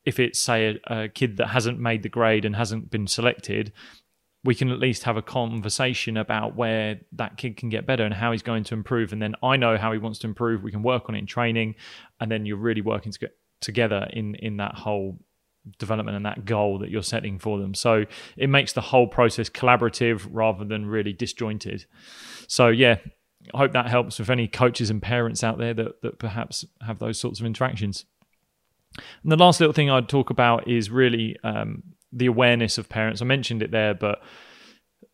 If 0.05 0.21
it's 0.21 0.39
say 0.39 0.79
a, 0.87 1.05
a 1.05 1.09
kid 1.09 1.39
that 1.39 1.49
hasn't 1.49 1.81
made 1.81 2.03
the 2.03 2.11
grade 2.11 2.45
and 2.45 2.55
hasn't 2.55 2.91
been 2.91 3.07
selected, 3.07 3.73
we 4.45 4.55
can 4.55 4.71
at 4.71 4.79
least 4.79 5.05
have 5.05 5.17
a 5.17 5.23
conversation 5.23 6.17
about 6.19 6.55
where 6.55 7.01
that 7.13 7.39
kid 7.39 7.57
can 7.57 7.71
get 7.71 7.87
better 7.87 8.05
and 8.05 8.13
how 8.13 8.31
he's 8.33 8.43
going 8.43 8.63
to 8.65 8.75
improve. 8.75 9.13
And 9.13 9.21
then 9.21 9.35
I 9.43 9.57
know 9.57 9.79
how 9.79 9.93
he 9.93 9.99
wants 9.99 10.19
to 10.21 10.27
improve. 10.27 10.63
We 10.63 10.71
can 10.71 10.83
work 10.83 11.09
on 11.09 11.15
it 11.15 11.19
in 11.19 11.27
training, 11.27 11.77
and 12.21 12.31
then 12.31 12.45
you're 12.45 12.59
really 12.59 12.83
working 12.83 13.11
to 13.13 13.19
get 13.19 13.37
together 13.61 14.09
in 14.13 14.35
in 14.37 14.59
that 14.59 14.75
whole 14.75 15.19
development 15.79 16.15
and 16.15 16.27
that 16.27 16.45
goal 16.45 16.79
that 16.81 16.91
you're 16.91 17.03
setting 17.03 17.39
for 17.39 17.59
them. 17.59 17.75
So 17.75 18.05
it 18.37 18.51
makes 18.51 18.75
the 18.75 18.83
whole 18.83 19.07
process 19.07 19.49
collaborative 19.49 20.29
rather 20.31 20.65
than 20.65 20.85
really 20.85 21.15
disjointed. 21.15 21.87
So 22.47 22.69
yeah, 22.69 22.99
I 23.55 23.59
hope 23.59 23.73
that 23.73 23.89
helps 23.89 24.19
with 24.19 24.29
any 24.29 24.47
coaches 24.47 24.91
and 24.91 25.01
parents 25.01 25.43
out 25.43 25.57
there 25.57 25.73
that 25.73 26.03
that 26.03 26.19
perhaps 26.19 26.67
have 26.83 26.99
those 26.99 27.19
sorts 27.19 27.41
of 27.41 27.47
interactions. 27.47 28.05
And 29.23 29.33
the 29.33 29.37
last 29.37 29.59
little 29.59 29.73
thing 29.73 29.91
I'd 29.91 30.09
talk 30.09 30.31
about 30.31 30.69
is 30.69 30.91
really 30.91 31.37
um, 31.43 31.83
the 32.15 32.27
awareness 32.27 32.79
of 32.79 32.89
parents. 32.89 33.21
I 33.21 33.25
mentioned 33.25 33.63
it 33.63 33.71
there, 33.71 33.95
but 33.95 34.23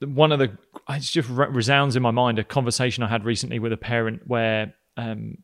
one 0.00 0.32
of 0.32 0.38
the 0.38 0.56
it 0.88 1.00
just 1.00 1.28
resounds 1.28 1.96
in 1.96 2.02
my 2.02 2.10
mind 2.10 2.38
a 2.38 2.44
conversation 2.44 3.02
I 3.02 3.08
had 3.08 3.24
recently 3.24 3.58
with 3.58 3.72
a 3.72 3.76
parent 3.76 4.22
where 4.26 4.74
um, 4.96 5.38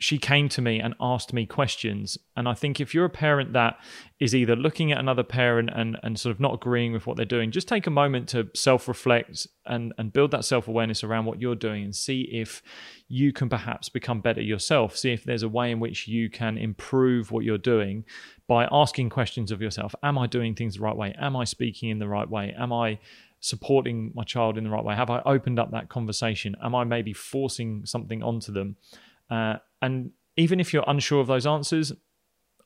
she 0.00 0.16
came 0.16 0.48
to 0.48 0.62
me 0.62 0.78
and 0.78 0.94
asked 1.00 1.32
me 1.32 1.44
questions. 1.44 2.16
And 2.36 2.48
I 2.48 2.54
think 2.54 2.80
if 2.80 2.94
you're 2.94 3.04
a 3.04 3.10
parent 3.10 3.52
that 3.54 3.78
is 4.20 4.34
either 4.34 4.54
looking 4.54 4.92
at 4.92 4.98
another 4.98 5.24
parent 5.24 5.70
and, 5.74 5.98
and 6.04 6.18
sort 6.18 6.34
of 6.34 6.38
not 6.38 6.54
agreeing 6.54 6.92
with 6.92 7.06
what 7.06 7.16
they're 7.16 7.26
doing, 7.26 7.50
just 7.50 7.66
take 7.66 7.86
a 7.86 7.90
moment 7.90 8.28
to 8.28 8.48
self 8.54 8.86
reflect 8.86 9.48
and, 9.66 9.92
and 9.98 10.12
build 10.12 10.30
that 10.30 10.44
self 10.44 10.68
awareness 10.68 11.02
around 11.02 11.24
what 11.24 11.40
you're 11.40 11.56
doing 11.56 11.82
and 11.82 11.96
see 11.96 12.28
if 12.32 12.62
you 13.08 13.32
can 13.32 13.48
perhaps 13.48 13.88
become 13.88 14.20
better 14.20 14.40
yourself. 14.40 14.96
See 14.96 15.12
if 15.12 15.24
there's 15.24 15.42
a 15.42 15.48
way 15.48 15.72
in 15.72 15.80
which 15.80 16.06
you 16.06 16.30
can 16.30 16.56
improve 16.58 17.32
what 17.32 17.44
you're 17.44 17.58
doing 17.58 18.04
by 18.48 18.66
asking 18.72 19.10
questions 19.10 19.52
of 19.52 19.62
yourself 19.62 19.94
Am 20.02 20.18
I 20.18 20.26
doing 20.26 20.56
things 20.56 20.74
the 20.74 20.80
right 20.80 20.96
way? 20.96 21.14
Am 21.20 21.36
I 21.36 21.44
speaking 21.44 21.90
in 21.90 22.00
the 22.00 22.08
right 22.08 22.28
way? 22.28 22.52
Am 22.58 22.72
I 22.72 22.98
supporting 23.38 24.10
my 24.14 24.24
child 24.24 24.58
in 24.58 24.64
the 24.64 24.70
right 24.70 24.82
way? 24.82 24.96
Have 24.96 25.10
I 25.10 25.22
opened 25.24 25.60
up 25.60 25.70
that 25.70 25.88
conversation? 25.88 26.56
Am 26.60 26.74
I 26.74 26.82
maybe 26.82 27.12
forcing 27.12 27.86
something 27.86 28.22
onto 28.22 28.50
them? 28.50 28.76
Uh, 29.30 29.56
and 29.80 30.10
even 30.36 30.58
if 30.58 30.72
you're 30.72 30.84
unsure 30.88 31.20
of 31.20 31.28
those 31.28 31.46
answers, 31.46 31.92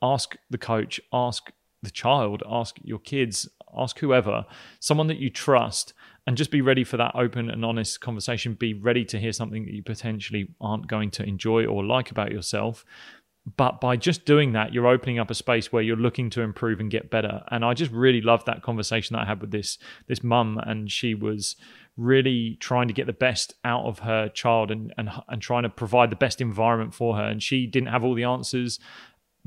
ask 0.00 0.36
the 0.48 0.58
coach, 0.58 1.00
ask 1.12 1.50
the 1.82 1.90
child, 1.90 2.42
ask 2.48 2.76
your 2.82 3.00
kids, 3.00 3.48
ask 3.76 3.98
whoever, 3.98 4.46
someone 4.80 5.08
that 5.08 5.18
you 5.18 5.28
trust, 5.28 5.92
and 6.26 6.36
just 6.36 6.50
be 6.50 6.60
ready 6.60 6.84
for 6.84 6.96
that 6.96 7.12
open 7.16 7.50
and 7.50 7.64
honest 7.64 8.00
conversation. 8.00 8.54
Be 8.54 8.74
ready 8.74 9.04
to 9.06 9.18
hear 9.18 9.32
something 9.32 9.64
that 9.64 9.74
you 9.74 9.82
potentially 9.82 10.54
aren't 10.60 10.86
going 10.86 11.10
to 11.12 11.24
enjoy 11.24 11.66
or 11.66 11.84
like 11.84 12.10
about 12.10 12.30
yourself. 12.30 12.84
But 13.57 13.81
by 13.81 13.96
just 13.96 14.24
doing 14.24 14.52
that, 14.52 14.72
you're 14.72 14.87
opening 14.87 15.18
up 15.18 15.31
a 15.31 15.35
space 15.35 15.72
where 15.72 15.83
you're 15.83 15.96
looking 15.96 16.31
to 16.31 16.42
improve 16.42 16.78
and 16.78 16.90
get 16.90 17.11
better. 17.11 17.42
And 17.50 17.64
I 17.64 17.74
just 17.74 17.90
really 17.90 18.20
loved 18.20 18.46
that 18.46 18.62
conversation 18.62 19.14
that 19.14 19.22
I 19.22 19.26
had 19.26 19.40
with 19.40 19.50
this 19.50 19.78
this 20.07 20.22
mum, 20.22 20.59
and 20.59 20.90
she 20.90 21.14
was 21.14 21.57
really 21.96 22.57
trying 22.61 22.87
to 22.88 22.94
get 22.94 23.07
the 23.07 23.12
best 23.12 23.55
out 23.64 23.85
of 23.85 24.00
her 24.00 24.28
child 24.28 24.70
and, 24.70 24.94
and 24.96 25.11
and 25.28 25.42
trying 25.42 25.64
to 25.64 25.68
provide 25.68 26.11
the 26.11 26.16
best 26.16 26.40
environment 26.40 26.94
for 26.94 27.16
her. 27.16 27.24
And 27.24 27.42
she 27.42 27.66
didn't 27.66 27.88
have 27.88 28.05
all 28.05 28.14
the 28.14 28.24
answers, 28.24 28.78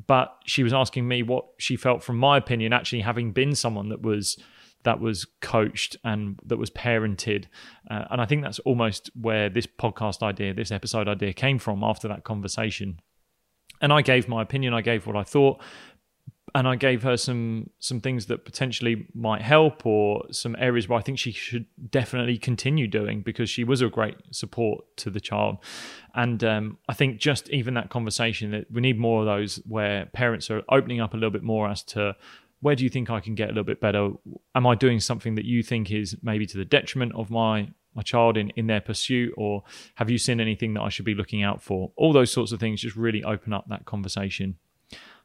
but 0.08 0.38
she 0.46 0.62
was 0.62 0.74
asking 0.74 1.08
me 1.08 1.24
what 1.24 1.46
she 1.58 1.78
felt 1.78 2.04
from 2.04 2.18
my 2.18 2.38
opinion, 2.38 2.74
actually 2.74 3.02
having 3.02 3.32
been 3.32 3.56
someone 3.56 3.90
that 3.90 4.02
was 4.02 4.38
that 4.84 5.00
was 5.00 5.26
coached 5.42 5.98
and 6.04 6.40
that 6.46 6.58
was 6.58 6.70
parented. 6.70 7.46
Uh, 7.90 8.06
and 8.12 8.22
I 8.22 8.26
think 8.26 8.44
that's 8.44 8.60
almost 8.60 9.10
where 9.20 9.50
this 9.50 9.66
podcast 9.66 10.22
idea, 10.22 10.54
this 10.54 10.72
episode 10.72 11.08
idea 11.08 11.34
came 11.34 11.60
from 11.60 11.84
after 11.84 12.08
that 12.08 12.24
conversation. 12.24 13.00
And 13.82 13.92
I 13.94 14.02
gave 14.02 14.28
my 14.28 14.42
opinion, 14.42 14.74
I 14.74 14.82
gave 14.82 15.06
what 15.06 15.16
I 15.16 15.24
thought, 15.24 15.62
and 16.56 16.70
I 16.70 16.78
gave 16.78 17.04
her 17.04 17.18
some 17.18 17.70
some 17.80 18.00
things 18.00 18.28
that 18.28 18.46
potentially 18.46 19.08
might 19.14 19.42
help 19.42 19.86
or 19.86 20.26
some 20.32 20.56
areas 20.58 20.88
where 20.88 20.98
I 20.98 21.02
think 21.02 21.20
she 21.20 21.34
should 21.34 21.66
definitely 21.92 22.38
continue 22.38 22.88
doing 22.88 23.22
because 23.22 23.50
she 23.50 23.66
was 23.66 23.82
a 23.82 23.90
great 23.90 24.16
support 24.32 24.86
to 24.98 25.10
the 25.10 25.20
child. 25.20 25.58
And 26.16 26.42
um, 26.46 26.78
I 26.88 26.94
think 26.94 27.20
just 27.20 27.50
even 27.50 27.74
that 27.74 27.90
conversation 27.90 28.52
that 28.52 28.72
we 28.72 28.80
need 28.80 28.98
more 28.98 29.20
of 29.20 29.26
those 29.26 29.58
where 29.68 30.06
parents 30.14 30.50
are 30.50 30.64
opening 30.70 31.02
up 31.02 31.14
a 31.14 31.18
little 31.18 31.30
bit 31.30 31.44
more 31.44 31.68
as 31.68 31.84
to 31.84 32.16
where 32.62 32.76
do 32.76 32.86
you 32.86 32.90
think 32.90 33.10
I 33.10 33.20
can 33.20 33.36
get 33.36 33.50
a 33.50 33.52
little 33.52 33.66
bit 33.66 33.82
better? 33.82 34.12
Am 34.56 34.66
I 34.66 34.76
doing 34.76 35.02
something 35.02 35.36
that 35.36 35.46
you 35.46 35.62
think 35.62 35.92
is 35.92 36.16
maybe 36.24 36.46
to 36.46 36.58
the 36.58 36.66
detriment 36.66 37.14
of 37.16 37.30
my 37.30 37.70
my 37.96 38.02
child 38.02 38.38
in, 38.38 38.50
in 38.52 38.68
their 38.68 38.82
pursuit 38.82 39.34
or 39.38 39.64
have 39.96 40.10
you 40.10 40.18
seen 40.18 40.40
anything 40.40 40.74
that 40.74 40.82
I 40.82 40.90
should 40.90 41.06
be 41.06 41.16
looking 41.16 41.44
out 41.44 41.62
for? 41.62 41.92
All 41.96 42.14
those 42.14 42.32
sorts 42.32 42.52
of 42.52 42.60
things 42.60 42.82
just 42.82 42.96
really 42.96 43.24
open 43.24 43.54
up 43.54 43.66
that 43.70 43.86
conversation. 43.86 44.58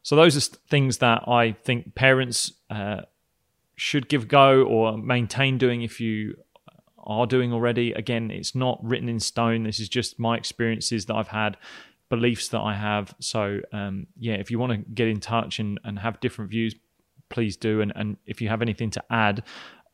So 0.03 0.15
those 0.15 0.35
are 0.35 0.57
things 0.69 0.97
that 0.97 1.27
I 1.27 1.51
think 1.51 1.93
parents 1.93 2.53
uh, 2.69 3.01
should 3.75 4.09
give 4.09 4.27
go 4.27 4.63
or 4.63 4.97
maintain 4.97 5.57
doing 5.57 5.83
if 5.83 5.99
you 5.99 6.37
are 6.97 7.27
doing 7.27 7.53
already. 7.53 7.91
Again, 7.93 8.31
it's 8.31 8.55
not 8.55 8.79
written 8.83 9.09
in 9.09 9.19
stone. 9.19 9.63
This 9.63 9.79
is 9.79 9.89
just 9.89 10.19
my 10.19 10.37
experiences 10.37 11.05
that 11.07 11.15
I've 11.15 11.27
had, 11.27 11.57
beliefs 12.09 12.47
that 12.49 12.61
I 12.61 12.75
have. 12.75 13.13
So 13.19 13.59
um, 13.71 14.07
yeah, 14.17 14.35
if 14.35 14.49
you 14.49 14.59
want 14.59 14.71
to 14.71 14.77
get 14.77 15.07
in 15.07 15.19
touch 15.19 15.59
and, 15.59 15.79
and 15.83 15.99
have 15.99 16.19
different 16.19 16.51
views, 16.51 16.75
please 17.29 17.57
do. 17.57 17.81
And, 17.81 17.91
and 17.95 18.17
if 18.25 18.41
you 18.41 18.49
have 18.49 18.61
anything 18.61 18.89
to 18.91 19.03
add, 19.09 19.43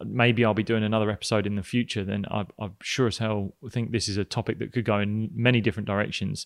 maybe 0.06 0.46
I'll 0.46 0.54
be 0.54 0.64
doing 0.64 0.84
another 0.84 1.10
episode 1.10 1.48
in 1.48 1.56
the 1.56 1.64
future. 1.64 2.04
Then 2.04 2.26
I, 2.30 2.46
I'm 2.60 2.76
sure 2.82 3.08
as 3.08 3.18
hell 3.18 3.54
think 3.70 3.92
this 3.92 4.08
is 4.08 4.18
a 4.18 4.26
topic 4.26 4.60
that 4.60 4.74
could 4.74 4.86
go 4.86 5.00
in 5.00 5.30
many 5.34 5.62
different 5.62 5.88
directions. 5.88 6.46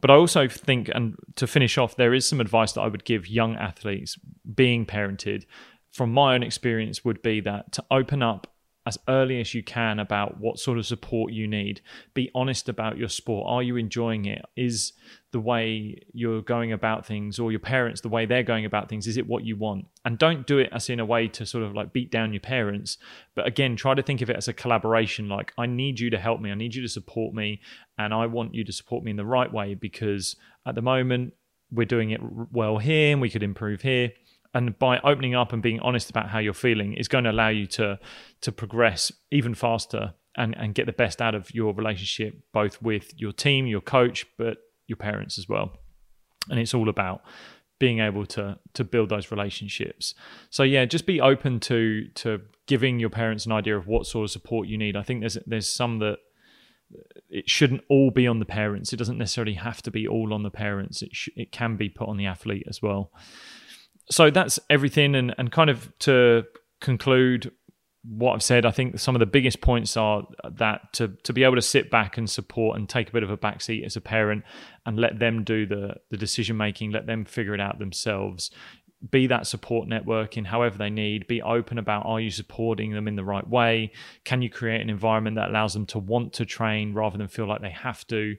But 0.00 0.10
I 0.10 0.14
also 0.14 0.48
think, 0.48 0.90
and 0.92 1.14
to 1.36 1.46
finish 1.46 1.78
off, 1.78 1.96
there 1.96 2.14
is 2.14 2.28
some 2.28 2.40
advice 2.40 2.72
that 2.72 2.80
I 2.80 2.88
would 2.88 3.04
give 3.04 3.28
young 3.28 3.56
athletes 3.56 4.18
being 4.54 4.86
parented 4.86 5.44
from 5.92 6.12
my 6.12 6.34
own 6.34 6.42
experience 6.42 7.04
would 7.04 7.22
be 7.22 7.40
that 7.40 7.70
to 7.72 7.84
open 7.90 8.22
up 8.22 8.48
as 8.86 8.98
early 9.08 9.40
as 9.40 9.54
you 9.54 9.62
can 9.62 9.98
about 9.98 10.38
what 10.38 10.58
sort 10.58 10.78
of 10.78 10.86
support 10.86 11.32
you 11.32 11.48
need. 11.48 11.80
Be 12.12 12.30
honest 12.34 12.68
about 12.68 12.98
your 12.98 13.08
sport. 13.08 13.46
Are 13.48 13.62
you 13.62 13.76
enjoying 13.76 14.26
it? 14.26 14.44
Is 14.56 14.92
the 15.32 15.40
way 15.40 15.98
you're 16.12 16.42
going 16.42 16.70
about 16.70 17.04
things 17.04 17.40
or 17.40 17.50
your 17.50 17.58
parents 17.58 18.00
the 18.00 18.08
way 18.08 18.24
they're 18.24 18.44
going 18.44 18.64
about 18.64 18.88
things 18.88 19.08
is 19.08 19.16
it 19.16 19.26
what 19.26 19.44
you 19.44 19.56
want? 19.56 19.86
And 20.04 20.16
don't 20.16 20.46
do 20.46 20.58
it 20.58 20.68
as 20.70 20.88
in 20.88 21.00
a 21.00 21.04
way 21.04 21.26
to 21.28 21.44
sort 21.44 21.64
of 21.64 21.74
like 21.74 21.92
beat 21.92 22.10
down 22.12 22.32
your 22.32 22.40
parents, 22.40 22.98
but 23.34 23.46
again 23.46 23.74
try 23.74 23.94
to 23.94 24.02
think 24.02 24.20
of 24.20 24.30
it 24.30 24.36
as 24.36 24.46
a 24.46 24.52
collaboration 24.52 25.28
like 25.28 25.52
I 25.58 25.66
need 25.66 25.98
you 25.98 26.08
to 26.10 26.18
help 26.18 26.40
me. 26.40 26.52
I 26.52 26.54
need 26.54 26.74
you 26.74 26.82
to 26.82 26.88
support 26.88 27.34
me 27.34 27.60
and 27.98 28.14
I 28.14 28.26
want 28.26 28.54
you 28.54 28.64
to 28.64 28.72
support 28.72 29.02
me 29.02 29.10
in 29.10 29.16
the 29.16 29.26
right 29.26 29.52
way 29.52 29.74
because 29.74 30.36
at 30.66 30.76
the 30.76 30.82
moment 30.82 31.32
we're 31.72 31.84
doing 31.84 32.10
it 32.10 32.20
well 32.52 32.78
here 32.78 33.12
and 33.12 33.20
we 33.20 33.30
could 33.30 33.42
improve 33.42 33.82
here 33.82 34.12
and 34.54 34.78
by 34.78 34.98
opening 35.00 35.34
up 35.34 35.52
and 35.52 35.60
being 35.60 35.80
honest 35.80 36.08
about 36.08 36.30
how 36.30 36.38
you're 36.38 36.54
feeling 36.54 36.94
is 36.94 37.08
going 37.08 37.24
to 37.24 37.30
allow 37.30 37.48
you 37.48 37.66
to 37.66 37.98
to 38.40 38.52
progress 38.52 39.12
even 39.30 39.54
faster 39.54 40.14
and 40.36 40.56
and 40.56 40.74
get 40.74 40.86
the 40.86 40.92
best 40.92 41.20
out 41.20 41.34
of 41.34 41.52
your 41.54 41.74
relationship 41.74 42.40
both 42.52 42.80
with 42.80 43.12
your 43.16 43.32
team 43.32 43.66
your 43.66 43.80
coach 43.80 44.26
but 44.38 44.58
your 44.86 44.96
parents 44.96 45.38
as 45.38 45.48
well. 45.48 45.72
And 46.50 46.60
it's 46.60 46.74
all 46.74 46.88
about 46.88 47.22
being 47.80 47.98
able 47.98 48.24
to 48.26 48.58
to 48.74 48.84
build 48.84 49.08
those 49.08 49.30
relationships. 49.30 50.14
So 50.50 50.62
yeah 50.62 50.84
just 50.84 51.06
be 51.06 51.20
open 51.20 51.60
to 51.60 52.08
to 52.14 52.40
giving 52.66 52.98
your 52.98 53.10
parents 53.10 53.44
an 53.44 53.52
idea 53.52 53.76
of 53.76 53.86
what 53.86 54.06
sort 54.06 54.24
of 54.24 54.30
support 54.30 54.68
you 54.68 54.78
need. 54.78 54.96
I 54.96 55.02
think 55.02 55.20
there's 55.20 55.38
there's 55.46 55.70
some 55.70 55.98
that 55.98 56.18
it 57.28 57.50
shouldn't 57.50 57.82
all 57.88 58.10
be 58.10 58.26
on 58.28 58.38
the 58.38 58.44
parents. 58.44 58.92
It 58.92 58.98
doesn't 58.98 59.18
necessarily 59.18 59.54
have 59.54 59.82
to 59.82 59.90
be 59.90 60.06
all 60.06 60.32
on 60.32 60.44
the 60.44 60.50
parents. 60.50 61.02
It 61.02 61.16
sh- 61.16 61.30
it 61.34 61.50
can 61.50 61.76
be 61.76 61.88
put 61.88 62.08
on 62.08 62.18
the 62.18 62.26
athlete 62.26 62.66
as 62.68 62.80
well 62.80 63.10
so 64.10 64.30
that's 64.30 64.60
everything. 64.70 65.14
And, 65.14 65.34
and 65.38 65.50
kind 65.50 65.70
of 65.70 65.90
to 66.00 66.44
conclude 66.80 67.50
what 68.06 68.34
I've 68.34 68.42
said, 68.42 68.66
I 68.66 68.70
think 68.70 68.98
some 68.98 69.14
of 69.14 69.20
the 69.20 69.26
biggest 69.26 69.60
points 69.60 69.96
are 69.96 70.26
that 70.52 70.92
to, 70.94 71.08
to 71.22 71.32
be 71.32 71.42
able 71.42 71.54
to 71.54 71.62
sit 71.62 71.90
back 71.90 72.18
and 72.18 72.28
support 72.28 72.78
and 72.78 72.88
take 72.88 73.08
a 73.08 73.12
bit 73.12 73.22
of 73.22 73.30
a 73.30 73.36
backseat 73.36 73.84
as 73.84 73.96
a 73.96 74.00
parent 74.00 74.44
and 74.84 74.98
let 74.98 75.18
them 75.18 75.42
do 75.42 75.66
the, 75.66 75.96
the 76.10 76.18
decision 76.18 76.56
making, 76.56 76.90
let 76.90 77.06
them 77.06 77.24
figure 77.24 77.54
it 77.54 77.60
out 77.60 77.78
themselves. 77.78 78.50
Be 79.10 79.26
that 79.26 79.46
support 79.46 79.88
network 79.88 80.36
in 80.36 80.44
however 80.44 80.76
they 80.78 80.90
need. 80.90 81.26
Be 81.26 81.42
open 81.42 81.78
about 81.78 82.06
are 82.06 82.20
you 82.20 82.30
supporting 82.30 82.92
them 82.92 83.08
in 83.08 83.16
the 83.16 83.24
right 83.24 83.46
way? 83.46 83.92
Can 84.24 84.42
you 84.42 84.50
create 84.50 84.80
an 84.80 84.90
environment 84.90 85.36
that 85.36 85.50
allows 85.50 85.72
them 85.72 85.86
to 85.86 85.98
want 85.98 86.34
to 86.34 86.46
train 86.46 86.94
rather 86.94 87.18
than 87.18 87.28
feel 87.28 87.46
like 87.46 87.60
they 87.60 87.70
have 87.70 88.06
to? 88.08 88.36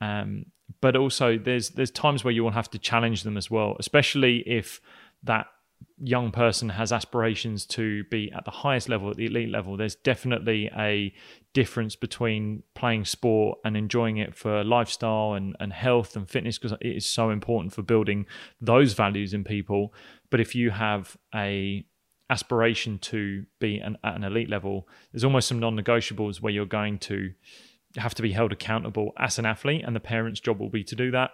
Um, 0.00 0.46
but 0.80 0.96
also, 0.96 1.38
there's 1.38 1.70
there's 1.70 1.90
times 1.90 2.24
where 2.24 2.32
you 2.32 2.42
will 2.42 2.50
have 2.50 2.70
to 2.70 2.78
challenge 2.78 3.22
them 3.22 3.36
as 3.36 3.50
well, 3.50 3.76
especially 3.78 4.38
if 4.46 4.80
that 5.24 5.46
young 5.98 6.30
person 6.30 6.68
has 6.70 6.92
aspirations 6.92 7.64
to 7.66 8.04
be 8.04 8.30
at 8.32 8.44
the 8.44 8.50
highest 8.50 8.88
level, 8.88 9.10
at 9.10 9.16
the 9.16 9.26
elite 9.26 9.48
level, 9.48 9.76
there's 9.76 9.94
definitely 9.94 10.70
a 10.76 11.12
difference 11.52 11.94
between 11.94 12.62
playing 12.74 13.04
sport 13.04 13.58
and 13.64 13.76
enjoying 13.76 14.16
it 14.16 14.34
for 14.34 14.64
lifestyle 14.64 15.34
and, 15.34 15.56
and 15.60 15.72
health 15.72 16.16
and 16.16 16.28
fitness 16.28 16.58
because 16.58 16.76
it 16.80 16.96
is 16.96 17.06
so 17.06 17.30
important 17.30 17.72
for 17.72 17.82
building 17.82 18.26
those 18.60 18.92
values 18.92 19.32
in 19.32 19.44
people. 19.44 19.94
But 20.30 20.40
if 20.40 20.54
you 20.54 20.70
have 20.70 21.16
a 21.34 21.86
aspiration 22.30 22.98
to 22.98 23.44
be 23.60 23.78
an, 23.78 23.96
at 24.02 24.16
an 24.16 24.24
elite 24.24 24.50
level, 24.50 24.88
there's 25.12 25.24
almost 25.24 25.46
some 25.46 25.60
non-negotiables 25.60 26.40
where 26.40 26.52
you're 26.52 26.66
going 26.66 26.98
to 26.98 27.32
have 27.96 28.14
to 28.14 28.22
be 28.22 28.32
held 28.32 28.50
accountable 28.50 29.12
as 29.18 29.38
an 29.38 29.46
athlete, 29.46 29.84
and 29.86 29.94
the 29.94 30.00
parent's 30.00 30.40
job 30.40 30.58
will 30.58 30.70
be 30.70 30.82
to 30.82 30.96
do 30.96 31.12
that 31.12 31.30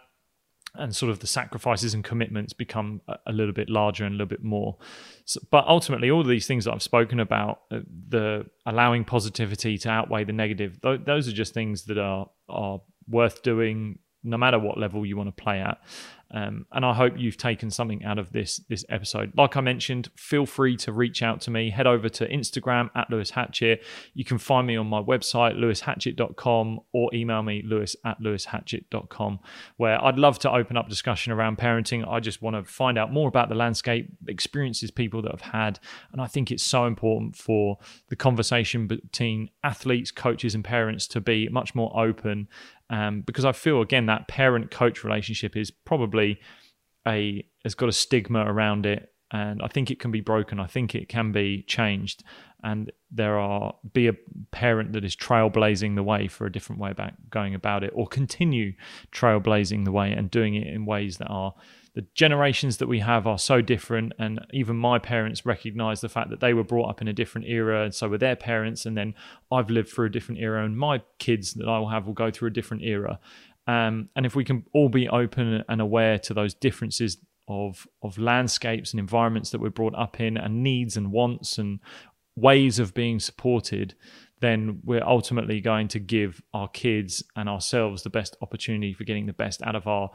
and 0.74 0.94
sort 0.94 1.10
of 1.10 1.18
the 1.18 1.26
sacrifices 1.26 1.94
and 1.94 2.04
commitments 2.04 2.52
become 2.52 3.00
a, 3.26 3.32
little 3.32 3.52
bit 3.52 3.68
larger 3.68 4.04
and 4.04 4.14
a 4.14 4.16
little 4.16 4.28
bit 4.28 4.44
more. 4.44 4.76
So, 5.24 5.40
but 5.50 5.66
ultimately, 5.66 6.10
all 6.10 6.22
these 6.22 6.46
things 6.46 6.64
that 6.64 6.72
I've 6.72 6.82
spoken 6.82 7.20
about, 7.20 7.62
uh, 7.70 7.80
the 8.08 8.46
allowing 8.66 9.04
positivity 9.04 9.78
to 9.78 9.90
outweigh 9.90 10.24
the 10.24 10.32
negative, 10.32 10.80
th- 10.80 11.00
those 11.04 11.28
are 11.28 11.32
just 11.32 11.54
things 11.54 11.84
that 11.84 11.98
are 11.98 12.30
are 12.48 12.80
worth 13.08 13.42
doing 13.42 13.98
no 14.22 14.36
matter 14.36 14.58
what 14.58 14.78
level 14.78 15.04
you 15.04 15.16
want 15.16 15.34
to 15.34 15.42
play 15.42 15.60
at. 15.60 15.78
Um, 16.32 16.66
and 16.72 16.84
I 16.84 16.94
hope 16.94 17.14
you've 17.16 17.36
taken 17.36 17.70
something 17.70 18.04
out 18.04 18.18
of 18.18 18.32
this 18.32 18.58
this 18.68 18.84
episode. 18.88 19.32
Like 19.36 19.56
I 19.56 19.60
mentioned, 19.60 20.10
feel 20.16 20.46
free 20.46 20.76
to 20.78 20.92
reach 20.92 21.22
out 21.22 21.40
to 21.42 21.50
me. 21.50 21.70
Head 21.70 21.86
over 21.86 22.08
to 22.08 22.28
Instagram 22.28 22.90
at 22.94 23.10
Lewis 23.10 23.30
Hatchett. 23.30 23.82
You 24.14 24.24
can 24.24 24.38
find 24.38 24.66
me 24.66 24.76
on 24.76 24.86
my 24.86 25.00
website, 25.00 25.56
lewishatchett.com, 25.56 26.80
or 26.92 27.10
email 27.12 27.42
me, 27.42 27.62
lewis 27.66 27.96
at 28.04 28.20
lewishatchett.com, 28.20 29.40
where 29.76 30.02
I'd 30.02 30.18
love 30.18 30.38
to 30.40 30.50
open 30.50 30.76
up 30.76 30.88
discussion 30.88 31.32
around 31.32 31.58
parenting. 31.58 32.06
I 32.08 32.20
just 32.20 32.42
want 32.42 32.56
to 32.56 32.70
find 32.70 32.96
out 32.98 33.12
more 33.12 33.28
about 33.28 33.48
the 33.48 33.54
landscape, 33.54 34.10
experiences 34.28 34.90
people 34.90 35.22
that 35.22 35.32
have 35.32 35.52
had. 35.52 35.80
And 36.12 36.20
I 36.20 36.26
think 36.26 36.50
it's 36.50 36.64
so 36.64 36.86
important 36.86 37.36
for 37.36 37.78
the 38.08 38.16
conversation 38.16 38.86
between 38.86 39.50
athletes, 39.64 40.10
coaches, 40.10 40.54
and 40.54 40.64
parents 40.64 41.06
to 41.08 41.20
be 41.20 41.48
much 41.48 41.74
more 41.74 41.92
open 41.98 42.48
um, 42.90 43.22
because 43.22 43.44
I 43.44 43.52
feel 43.52 43.80
again 43.80 44.06
that 44.06 44.28
parent 44.28 44.70
coach 44.70 45.04
relationship 45.04 45.56
is 45.56 45.70
probably 45.70 46.38
a 47.06 47.46
has 47.64 47.74
got 47.74 47.88
a 47.88 47.92
stigma 47.92 48.44
around 48.44 48.84
it, 48.84 49.12
and 49.30 49.62
I 49.62 49.68
think 49.68 49.90
it 49.90 50.00
can 50.00 50.10
be 50.10 50.20
broken. 50.20 50.60
I 50.60 50.66
think 50.66 50.94
it 50.94 51.08
can 51.08 51.32
be 51.32 51.62
changed, 51.62 52.24
and 52.62 52.90
there 53.10 53.38
are 53.38 53.74
be 53.92 54.08
a 54.08 54.16
parent 54.50 54.92
that 54.92 55.04
is 55.04 55.14
trailblazing 55.16 55.94
the 55.94 56.02
way 56.02 56.26
for 56.26 56.46
a 56.46 56.52
different 56.52 56.80
way 56.80 56.90
about 56.90 57.30
going 57.30 57.54
about 57.54 57.84
it, 57.84 57.92
or 57.94 58.06
continue 58.08 58.72
trailblazing 59.12 59.84
the 59.84 59.92
way 59.92 60.12
and 60.12 60.30
doing 60.30 60.54
it 60.54 60.66
in 60.66 60.84
ways 60.84 61.18
that 61.18 61.28
are 61.28 61.54
the 61.94 62.06
generations 62.14 62.76
that 62.76 62.86
we 62.86 63.00
have 63.00 63.26
are 63.26 63.38
so 63.38 63.60
different 63.60 64.12
and 64.18 64.40
even 64.52 64.76
my 64.76 64.98
parents 64.98 65.44
recognize 65.44 66.00
the 66.00 66.08
fact 66.08 66.30
that 66.30 66.40
they 66.40 66.54
were 66.54 66.64
brought 66.64 66.88
up 66.88 67.00
in 67.00 67.08
a 67.08 67.12
different 67.12 67.46
era 67.48 67.84
and 67.84 67.94
so 67.94 68.08
were 68.08 68.18
their 68.18 68.36
parents 68.36 68.86
and 68.86 68.96
then 68.96 69.14
i've 69.50 69.70
lived 69.70 69.88
through 69.88 70.06
a 70.06 70.10
different 70.10 70.40
era 70.40 70.64
and 70.64 70.78
my 70.78 71.02
kids 71.18 71.54
that 71.54 71.68
i 71.68 71.78
will 71.78 71.88
have 71.88 72.06
will 72.06 72.14
go 72.14 72.30
through 72.30 72.48
a 72.48 72.52
different 72.52 72.82
era. 72.82 73.18
Um, 73.66 74.08
and 74.16 74.26
if 74.26 74.34
we 74.34 74.44
can 74.44 74.64
all 74.72 74.88
be 74.88 75.08
open 75.08 75.62
and 75.68 75.80
aware 75.80 76.18
to 76.20 76.34
those 76.34 76.54
differences 76.54 77.18
of 77.48 77.86
of 78.02 78.16
landscapes 78.18 78.92
and 78.92 79.00
environments 79.00 79.50
that 79.50 79.60
we're 79.60 79.70
brought 79.70 79.94
up 79.94 80.20
in 80.20 80.36
and 80.36 80.62
needs 80.62 80.96
and 80.96 81.12
wants 81.12 81.58
and 81.58 81.80
ways 82.36 82.78
of 82.78 82.94
being 82.94 83.18
supported 83.20 83.94
then 84.40 84.80
we're 84.84 85.04
ultimately 85.04 85.60
going 85.60 85.86
to 85.88 85.98
give 85.98 86.42
our 86.52 86.68
kids 86.68 87.22
and 87.36 87.48
ourselves 87.48 88.02
the 88.02 88.10
best 88.10 88.36
opportunity 88.42 88.92
for 88.92 89.04
getting 89.04 89.26
the 89.26 89.32
best 89.32 89.62
out 89.62 89.76
of 89.76 89.86
our 89.86 90.10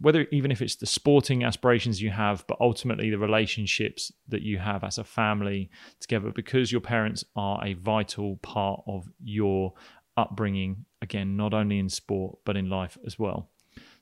whether 0.00 0.26
even 0.30 0.50
if 0.50 0.60
it's 0.60 0.76
the 0.76 0.86
sporting 0.86 1.44
aspirations 1.44 2.02
you 2.02 2.10
have 2.10 2.44
but 2.46 2.60
ultimately 2.60 3.10
the 3.10 3.18
relationships 3.18 4.12
that 4.28 4.42
you 4.42 4.58
have 4.58 4.84
as 4.84 4.98
a 4.98 5.04
family 5.04 5.70
together 6.00 6.30
because 6.34 6.70
your 6.70 6.80
parents 6.80 7.24
are 7.36 7.64
a 7.64 7.74
vital 7.74 8.36
part 8.36 8.82
of 8.86 9.08
your 9.22 9.72
upbringing 10.16 10.84
again 11.00 11.36
not 11.36 11.54
only 11.54 11.78
in 11.78 11.88
sport 11.88 12.38
but 12.44 12.56
in 12.56 12.68
life 12.68 12.98
as 13.06 13.18
well. 13.18 13.48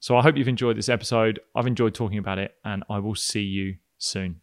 So 0.01 0.17
i 0.17 0.23
hope 0.23 0.37
you've 0.37 0.49
enjoyed 0.49 0.77
this 0.77 0.89
episode. 0.89 1.41
I've 1.55 1.67
enjoyed 1.67 1.95
talking 1.95 2.19
about 2.19 2.39
it 2.39 2.55
and 2.65 2.83
i 2.89 2.99
will 2.99 3.15
see 3.15 3.43
you 3.43 3.77
soon 3.99 4.41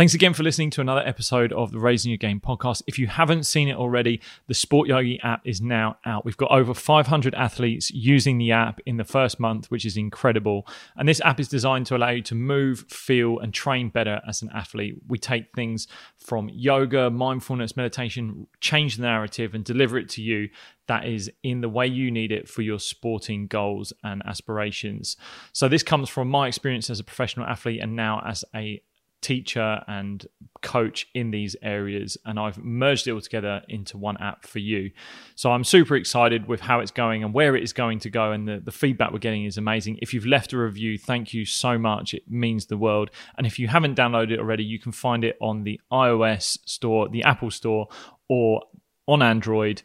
Thanks 0.00 0.14
again 0.14 0.32
for 0.32 0.42
listening 0.42 0.70
to 0.70 0.80
another 0.80 1.06
episode 1.06 1.52
of 1.52 1.72
the 1.72 1.78
Raising 1.78 2.08
Your 2.10 2.16
Game 2.16 2.40
podcast. 2.40 2.80
If 2.86 2.98
you 2.98 3.06
haven't 3.06 3.44
seen 3.44 3.68
it 3.68 3.76
already, 3.76 4.22
the 4.46 4.54
Sport 4.54 4.88
Yogi 4.88 5.20
app 5.22 5.46
is 5.46 5.60
now 5.60 5.98
out. 6.06 6.24
We've 6.24 6.38
got 6.38 6.50
over 6.50 6.72
500 6.72 7.34
athletes 7.34 7.90
using 7.90 8.38
the 8.38 8.50
app 8.50 8.80
in 8.86 8.96
the 8.96 9.04
first 9.04 9.38
month, 9.38 9.70
which 9.70 9.84
is 9.84 9.98
incredible. 9.98 10.66
And 10.96 11.06
this 11.06 11.20
app 11.20 11.38
is 11.38 11.48
designed 11.48 11.84
to 11.88 11.96
allow 11.96 12.08
you 12.08 12.22
to 12.22 12.34
move, 12.34 12.86
feel, 12.88 13.40
and 13.40 13.52
train 13.52 13.90
better 13.90 14.22
as 14.26 14.40
an 14.40 14.48
athlete. 14.54 14.96
We 15.06 15.18
take 15.18 15.54
things 15.54 15.86
from 16.16 16.48
yoga, 16.48 17.10
mindfulness, 17.10 17.76
meditation, 17.76 18.46
change 18.62 18.96
the 18.96 19.02
narrative, 19.02 19.54
and 19.54 19.66
deliver 19.66 19.98
it 19.98 20.08
to 20.10 20.22
you 20.22 20.48
that 20.88 21.04
is 21.04 21.30
in 21.42 21.60
the 21.60 21.68
way 21.68 21.86
you 21.86 22.10
need 22.10 22.32
it 22.32 22.48
for 22.48 22.62
your 22.62 22.78
sporting 22.78 23.48
goals 23.48 23.92
and 24.02 24.22
aspirations. 24.26 25.18
So, 25.52 25.68
this 25.68 25.82
comes 25.82 26.08
from 26.08 26.28
my 26.28 26.48
experience 26.48 26.88
as 26.88 26.98
a 26.98 27.04
professional 27.04 27.46
athlete 27.46 27.80
and 27.80 27.94
now 27.94 28.22
as 28.26 28.46
a 28.54 28.82
teacher 29.20 29.82
and 29.86 30.26
coach 30.62 31.06
in 31.14 31.30
these 31.30 31.56
areas 31.62 32.16
and 32.24 32.38
I've 32.38 32.58
merged 32.58 33.06
it 33.06 33.12
all 33.12 33.20
together 33.20 33.62
into 33.68 33.96
one 33.96 34.16
app 34.18 34.46
for 34.46 34.58
you. 34.58 34.90
So 35.34 35.50
I'm 35.52 35.64
super 35.64 35.96
excited 35.96 36.46
with 36.48 36.60
how 36.60 36.80
it's 36.80 36.90
going 36.90 37.24
and 37.24 37.32
where 37.32 37.56
it 37.56 37.62
is 37.62 37.72
going 37.72 37.98
to 38.00 38.10
go 38.10 38.32
and 38.32 38.46
the, 38.46 38.60
the 38.60 38.72
feedback 38.72 39.12
we're 39.12 39.18
getting 39.18 39.44
is 39.44 39.56
amazing. 39.56 39.98
If 40.02 40.12
you've 40.12 40.26
left 40.26 40.52
a 40.52 40.58
review, 40.58 40.98
thank 40.98 41.32
you 41.32 41.44
so 41.44 41.78
much. 41.78 42.14
It 42.14 42.24
means 42.28 42.66
the 42.66 42.76
world. 42.76 43.10
And 43.38 43.46
if 43.46 43.58
you 43.58 43.68
haven't 43.68 43.96
downloaded 43.96 44.32
it 44.32 44.38
already, 44.38 44.64
you 44.64 44.78
can 44.78 44.92
find 44.92 45.24
it 45.24 45.36
on 45.40 45.64
the 45.64 45.80
iOS 45.92 46.58
store, 46.66 47.08
the 47.08 47.24
Apple 47.24 47.50
store 47.50 47.88
or 48.28 48.62
on 49.06 49.22
Android 49.22 49.82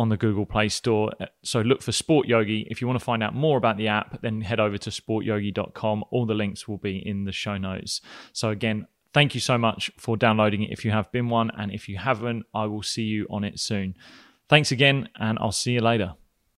on 0.00 0.08
the 0.08 0.16
Google 0.16 0.46
Play 0.46 0.70
Store. 0.70 1.12
Uh, 1.20 1.26
so 1.42 1.60
look 1.60 1.82
for 1.82 1.92
Sport 1.92 2.26
Yogi. 2.26 2.66
If 2.70 2.80
you 2.80 2.86
want 2.86 2.98
to 2.98 3.04
find 3.04 3.22
out 3.22 3.34
more 3.34 3.58
about 3.58 3.76
the 3.76 3.88
app, 3.88 4.22
then 4.22 4.40
head 4.40 4.58
over 4.58 4.78
to 4.78 4.90
sportyogi.com. 4.90 6.04
All 6.10 6.24
the 6.24 6.34
links 6.34 6.66
will 6.66 6.78
be 6.78 7.06
in 7.06 7.24
the 7.24 7.32
show 7.32 7.58
notes. 7.58 8.00
So 8.32 8.48
again, 8.48 8.86
thank 9.12 9.34
you 9.34 9.40
so 9.40 9.58
much 9.58 9.90
for 9.98 10.16
downloading 10.16 10.62
it 10.62 10.70
if 10.72 10.86
you 10.86 10.90
have 10.90 11.12
been 11.12 11.28
one. 11.28 11.50
And 11.56 11.70
if 11.70 11.86
you 11.86 11.98
haven't, 11.98 12.46
I 12.54 12.64
will 12.64 12.82
see 12.82 13.02
you 13.02 13.26
on 13.28 13.44
it 13.44 13.60
soon. 13.60 13.94
Thanks 14.48 14.72
again, 14.72 15.10
and 15.16 15.38
I'll 15.38 15.52
see 15.52 15.72
you 15.72 15.80
later. 15.82 16.14